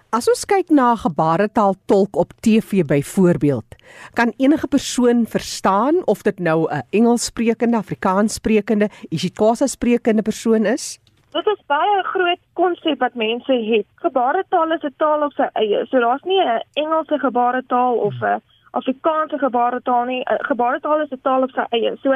As 0.10 0.26
ons 0.26 0.46
kyk 0.46 0.72
na 0.74 0.96
gebaretaal 0.96 1.76
tolk 1.86 2.16
op 2.18 2.32
TV 2.42 2.82
byvoorbeeld, 2.82 3.76
kan 4.14 4.34
enige 4.38 4.68
persoon 4.68 5.26
verstaan 5.26 6.02
of 6.06 6.22
dit 6.22 6.40
nou 6.40 6.66
'n 6.66 6.82
Engels 6.90 7.26
sprekende, 7.26 7.78
Afrikaans 7.78 8.34
sprekende, 8.34 8.90
isiXhosa 9.10 9.68
sprekende 9.68 10.22
persoon 10.22 10.66
is? 10.66 11.00
Dit 11.32 11.48
is 11.48 11.62
baie 11.68 11.98
'n 11.98 12.04
groot 12.14 12.42
konsep 12.54 13.00
wat 13.00 13.14
mense 13.14 13.54
het. 13.54 13.86
Gebaretaal 13.96 14.72
is 14.72 14.84
'n 14.84 14.94
taal 14.98 15.24
op 15.24 15.34
sy 15.34 15.48
eie. 15.54 15.86
So 15.86 16.00
daar's 16.00 16.24
nie 16.24 16.42
'n 16.42 16.64
Engelse 16.74 17.20
gebaretaal 17.20 17.96
of 17.96 18.14
'n 18.22 18.42
Afrikaanse 18.72 19.38
gebaretaal 19.38 20.06
nie. 20.06 20.22
Gebaretaal 20.26 21.02
is 21.02 21.12
'n 21.12 21.22
taal 21.22 21.42
op 21.42 21.52
sy 21.52 21.66
eie. 21.70 21.98
So 22.02 22.10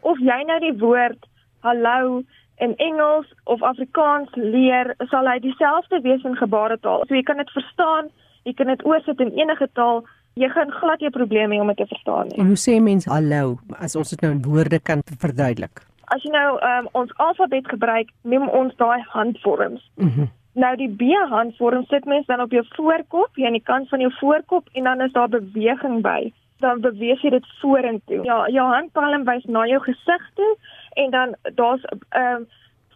of 0.00 0.18
jy 0.18 0.42
nou 0.46 0.60
die 0.60 0.78
woord 0.78 1.26
hallo 1.60 2.22
in 2.58 2.76
Engels 2.76 3.26
of 3.44 3.62
Afrikaans 3.62 4.28
leer, 4.34 4.94
sal 5.08 5.26
hy 5.26 5.38
dieselfde 5.38 6.00
wees 6.00 6.24
in 6.24 6.36
gebaretaal. 6.36 7.04
So 7.06 7.14
jy 7.14 7.22
kan 7.22 7.36
dit 7.36 7.50
verstaan, 7.50 8.10
jy 8.42 8.54
kan 8.58 8.66
dit 8.66 8.86
oorsit 8.86 9.20
in 9.20 9.32
enige 9.38 9.68
taal. 9.72 10.04
Jy 10.38 10.48
gaan 10.48 10.70
glad 10.70 11.00
nie 11.00 11.10
probleme 11.10 11.54
hê 11.54 11.60
om 11.60 11.66
dit 11.66 11.76
te 11.76 11.86
verstaan 11.86 12.28
nie. 12.30 12.38
En 12.38 12.46
hoe 12.46 12.60
sê 12.60 12.78
mense 12.82 13.10
hallo 13.10 13.58
as 13.78 13.96
ons 13.96 14.10
dit 14.10 14.20
nou 14.20 14.32
in 14.32 14.42
woorde 14.42 14.78
kan 14.80 15.02
verduidelik? 15.18 15.82
As 16.14 16.22
jy 16.22 16.30
nou 16.30 16.58
um, 16.70 16.88
ons 16.92 17.12
alfabet 17.16 17.68
gebruik, 17.68 18.10
neem 18.22 18.48
ons 18.48 18.74
daai 18.76 19.00
handvorms. 19.14 19.84
Mm 19.96 20.28
nou 20.58 20.74
die 20.74 20.88
B 20.90 21.14
handvorm 21.30 21.84
sit 21.86 22.04
mens 22.04 22.26
dan 22.26 22.40
op 22.40 22.50
jou 22.50 22.64
voorkop, 22.74 23.30
hier 23.34 23.46
aan 23.46 23.58
die 23.58 23.64
kant 23.64 23.88
van 23.88 24.00
jou 24.02 24.10
voorkop 24.18 24.68
en 24.72 24.84
dan 24.90 25.00
is 25.00 25.12
daar 25.12 25.28
beweging 25.28 26.00
by. 26.02 26.32
Dan 26.58 26.80
beweeg 26.82 27.22
jy 27.22 27.30
dit 27.30 27.46
vorentoe. 27.60 28.24
Ja, 28.26 28.40
jou 28.50 28.64
handpalm 28.72 29.26
wys 29.28 29.44
na 29.46 29.66
jou 29.70 29.78
gesig 29.84 30.24
toe 30.34 30.52
en 30.98 31.10
dan 31.14 31.34
daar's 31.54 31.84
'n 31.86 32.22
um, 32.22 32.48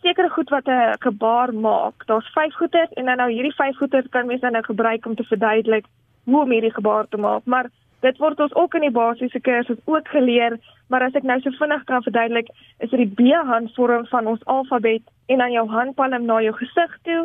sekere 0.03 0.29
goed 0.29 0.51
wat 0.51 0.66
'n 0.66 0.98
gebaar 0.98 1.55
maak. 1.55 2.07
Daar's 2.07 2.33
vyf 2.35 2.55
goeters 2.55 2.92
en 2.92 3.05
dan 3.05 3.16
nou 3.16 3.31
hierdie 3.31 3.55
vyf 3.55 3.77
goeters 3.77 4.09
kan 4.11 4.27
mens 4.27 4.40
dan 4.40 4.53
nou 4.53 4.64
gebruik 4.64 5.07
om 5.07 5.14
te 5.14 5.25
verduidelik 5.25 5.87
hoe 6.25 6.42
om 6.42 6.51
hierdie 6.51 6.75
gebaar 6.75 7.09
te 7.09 7.16
maak. 7.16 7.44
Maar 7.44 7.70
dit 8.03 8.19
word 8.19 8.41
ons 8.41 8.55
ook 8.55 8.75
in 8.75 8.87
die 8.87 8.95
basiese 8.95 9.41
kursus 9.41 9.79
ook 9.87 10.09
geleer 10.09 10.59
Maar 10.93 11.07
as 11.09 11.15
ek 11.17 11.25
nou 11.25 11.38
so 11.41 11.57
vinnig 11.57 11.85
kan 11.88 12.05
verduidelik, 12.05 12.51
is 12.85 12.91
dit 12.93 13.01
die 13.01 13.12
B-handvorm 13.17 14.05
van 14.11 14.27
ons 14.29 14.43
alfabet 14.55 15.05
en 15.33 15.41
dan 15.41 15.55
jou 15.55 15.65
handpalm 15.71 16.27
na 16.29 16.41
jou 16.45 16.53
gesig 16.59 16.97
toe, 17.09 17.23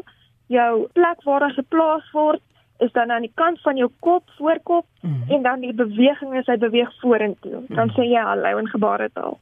jou 0.48 0.70
plek 0.96 1.26
waar 1.28 1.44
dit 1.44 1.58
geplaas 1.60 2.06
word 2.16 2.44
is 2.86 2.94
dan 2.96 3.12
aan 3.12 3.26
die 3.26 3.34
kant 3.42 3.60
van 3.66 3.76
jou 3.76 3.90
kop, 4.06 4.24
voorkop 4.38 4.86
mm 5.02 5.16
en 5.28 5.42
dan 5.44 5.60
die 5.60 5.74
beweging 5.76 6.38
is 6.40 6.48
hy 6.48 6.56
beweeg 6.56 6.92
vorentoe. 7.02 7.66
Dan 7.76 7.90
sê 7.98 8.06
jy 8.08 8.22
hallo 8.24 8.62
in 8.62 8.70
gebaretaal. 8.72 9.34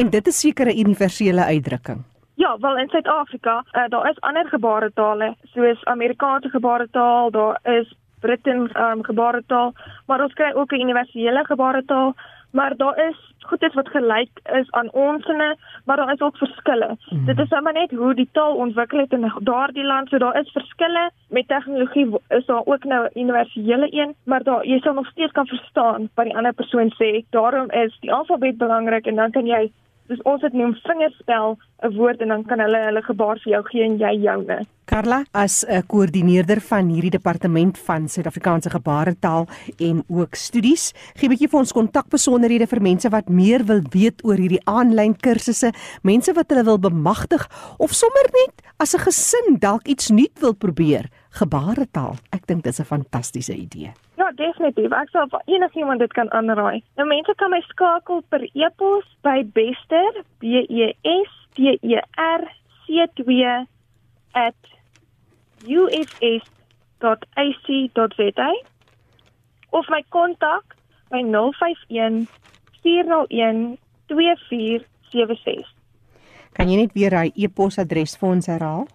En 0.00 0.10
dit 0.10 0.26
is 0.32 0.40
seker 0.40 0.66
'n 0.72 0.78
universele 0.78 1.44
uitdrukking. 1.44 2.00
Ja, 2.34 2.56
wel 2.58 2.78
in 2.78 2.88
Suid-Afrika, 2.88 3.64
uh, 3.72 3.88
daar 3.88 4.10
is 4.10 4.20
ander 4.20 4.48
gebaretale 4.48 5.34
soos 5.52 5.84
Amerikaanse 5.84 6.48
gebaretaal, 6.48 7.30
daar 7.30 7.60
is 7.62 7.92
Britten 8.20 8.70
um, 8.76 9.04
gebaretaal, 9.04 9.72
maar 10.06 10.22
ons 10.22 10.34
kry 10.34 10.52
ook 10.54 10.72
'n 10.72 10.80
universele 10.80 11.44
gebaretaal 11.44 12.14
maar 12.50 12.76
daar 12.76 13.08
is 13.08 13.34
goedes 13.38 13.74
wat 13.74 13.88
gelyk 13.88 14.40
is 14.52 14.70
aan 14.70 14.92
onsene, 14.92 15.56
maar 15.84 15.96
daar 15.96 16.12
is 16.12 16.20
ook 16.20 16.36
verskille. 16.36 16.96
Mm. 17.08 17.24
Dit 17.24 17.38
is 17.38 17.48
sommer 17.48 17.72
net 17.72 17.90
hoe 17.90 18.14
die 18.14 18.28
taal 18.32 18.54
ontwikkel 18.54 18.98
het 18.98 19.12
in 19.12 19.32
daardie 19.40 19.84
land, 19.84 20.08
so 20.08 20.18
daar 20.18 20.40
is 20.40 20.50
verskille. 20.52 21.10
Met 21.28 21.48
tegnologie 21.48 22.08
is 22.28 22.46
daar 22.46 22.62
ook 22.64 22.84
nou 22.84 23.06
'n 23.06 23.18
universele 23.18 23.88
een, 23.90 24.14
maar 24.24 24.42
daar 24.42 24.66
jy 24.66 24.78
sal 24.78 24.94
nog 24.94 25.06
steeds 25.06 25.32
kan 25.32 25.46
verstaan 25.46 26.08
wat 26.14 26.24
die 26.24 26.36
ander 26.36 26.52
persoon 26.52 26.92
sê. 26.92 27.24
Daarom 27.30 27.70
is 27.70 27.96
die 28.00 28.12
alfabet 28.12 28.58
belangrik 28.58 29.06
en 29.06 29.14
dan 29.14 29.30
kan 29.30 29.46
jy 29.46 29.72
dis 30.08 30.22
ons 30.28 30.42
het 30.42 30.54
noem 30.56 30.74
vingerspel 30.84 31.56
'n 31.84 31.94
woord 31.94 32.20
en 32.20 32.28
dan 32.28 32.44
kan 32.44 32.60
hulle 32.60 32.78
hulle 32.88 33.02
gebaar 33.02 33.38
vir 33.44 33.52
jou 33.52 33.62
gee 33.70 33.84
en 33.84 33.98
jy 33.98 34.14
joune. 34.24 34.66
Carla, 34.84 35.24
as 35.32 35.64
'n 35.68 35.86
koördineerder 35.86 36.60
van 36.60 36.88
hierdie 36.88 37.10
departement 37.10 37.78
van 37.78 38.08
Suid-Afrikaanse 38.08 38.70
gebaretaal 38.70 39.46
en 39.78 40.04
ook 40.08 40.34
studies, 40.34 40.92
gee 41.14 41.28
'n 41.28 41.32
bietjie 41.32 41.48
vir 41.48 41.60
ons 41.60 41.72
kontakbesonderhede 41.72 42.66
vir 42.66 42.82
mense 42.82 43.08
wat 43.08 43.28
meer 43.28 43.64
wil 43.64 43.82
weet 43.90 44.24
oor 44.24 44.36
hierdie 44.36 44.64
aanlyn 44.64 45.16
kursusse, 45.16 45.72
mense 46.02 46.32
wat 46.32 46.50
hulle 46.50 46.64
wil 46.64 46.78
bemagtig 46.78 47.48
of 47.78 47.92
sommer 47.92 48.26
net 48.32 48.62
as 48.78 48.94
'n 48.94 49.00
gesin 49.00 49.58
dalk 49.58 49.86
iets 49.86 50.10
nuut 50.10 50.40
wil 50.40 50.54
probeer. 50.54 51.08
Gebaretaal. 51.30 52.16
Ek 52.32 52.46
dink 52.46 52.62
dit 52.62 52.72
is 52.72 52.80
'n 52.80 52.84
fantastiese 52.84 53.54
idee. 53.54 53.92
Definitief. 54.38 54.92
Ek 54.94 55.10
sal 55.10 55.26
vir 55.32 55.42
enigiemand 55.56 55.98
dit 56.02 56.12
kan 56.14 56.30
aanraai. 56.36 56.78
Nou 56.98 57.06
mense 57.10 57.34
kan 57.40 57.50
my 57.50 57.58
skakel 57.66 58.22
per 58.30 58.42
e-pos 58.46 59.06
by 59.26 59.42
bester 59.56 60.22
b 60.38 60.62
e 60.62 60.94
s 61.02 61.30
t 61.58 61.74
e 61.74 62.00
r 62.22 62.42
c 62.86 62.86
2 63.18 63.66
ufs.ac.za 65.66 67.02
of 69.72 69.84
my 69.90 70.02
kontak 70.14 70.64
by 71.10 71.22
051 71.22 72.28
401 72.82 73.78
2476. 74.08 75.66
Kan 76.54 76.70
jy 76.70 76.76
net 76.80 76.94
weer 76.94 77.14
hy 77.14 77.28
e-posadres 77.34 78.16
vir 78.20 78.28
ons 78.30 78.46
herhaal? 78.50 78.86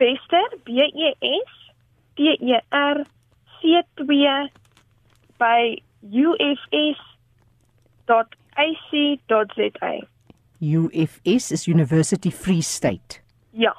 Bester 0.00 0.48
B 0.64 0.80
E 0.80 1.12
S 1.20 1.52
T 2.16 2.34
E 2.40 2.58
R 2.72 3.04
C 3.60 3.84
2 4.00 4.61
by 5.42 5.74
ufs.ac.za. 6.06 6.94
UFS 10.62 11.50
is 11.50 11.66
University 11.66 12.30
Free 12.30 12.62
State. 12.62 13.18
Ja 13.52 13.74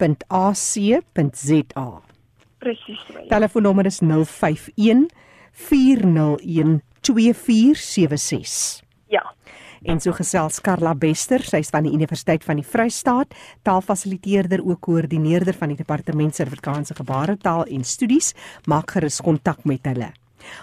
www.ac.za. 0.00 2.02
Presies. 2.58 3.00
Telefoonnommer 3.28 3.86
is 3.86 4.00
051 4.00 5.08
401 5.52 6.82
2476. 7.00 8.82
Ja. 9.08 9.34
En 9.82 10.00
so 10.00 10.12
gesels 10.12 10.60
Karla 10.60 10.94
Bester, 10.94 11.40
sy 11.40 11.62
is 11.64 11.72
van 11.72 11.86
die 11.88 11.94
Universiteit 11.96 12.44
van 12.44 12.60
die 12.60 12.66
Vrystaat, 12.66 13.32
taalfasiliteerder 13.64 14.60
ook 14.60 14.82
koördineerder 14.84 15.56
van 15.56 15.72
die 15.72 15.78
Departement 15.80 16.36
Suid-Afrikaanse 16.36 16.98
Gebaretaal 16.98 17.64
en 17.64 17.84
Studies, 17.84 18.34
maak 18.68 18.92
gerus 18.92 19.22
kontak 19.24 19.64
met 19.64 19.88
hulle. 19.88 20.12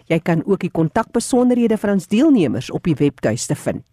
Jy 0.06 0.20
kan 0.20 0.46
ook 0.46 0.60
die 0.60 0.72
kontakbesonderhede 0.72 1.78
van 1.78 1.90
ons 1.90 2.08
deelnemers 2.08 2.72
op 2.72 2.84
die 2.84 2.96
webtuiste 2.96 3.56
vind. 3.56 3.84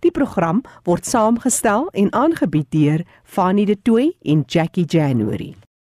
Die 0.00 0.10
program 0.10 0.62
word 0.82 1.06
saamgestel 1.06 1.88
en 1.88 2.12
aangebied 2.12 2.70
deur 2.70 3.04
Fanie 3.24 3.66
De 3.66 3.82
Tooy 3.82 4.16
en 4.22 4.42
Jackie 4.46 4.84
January. 4.84 5.67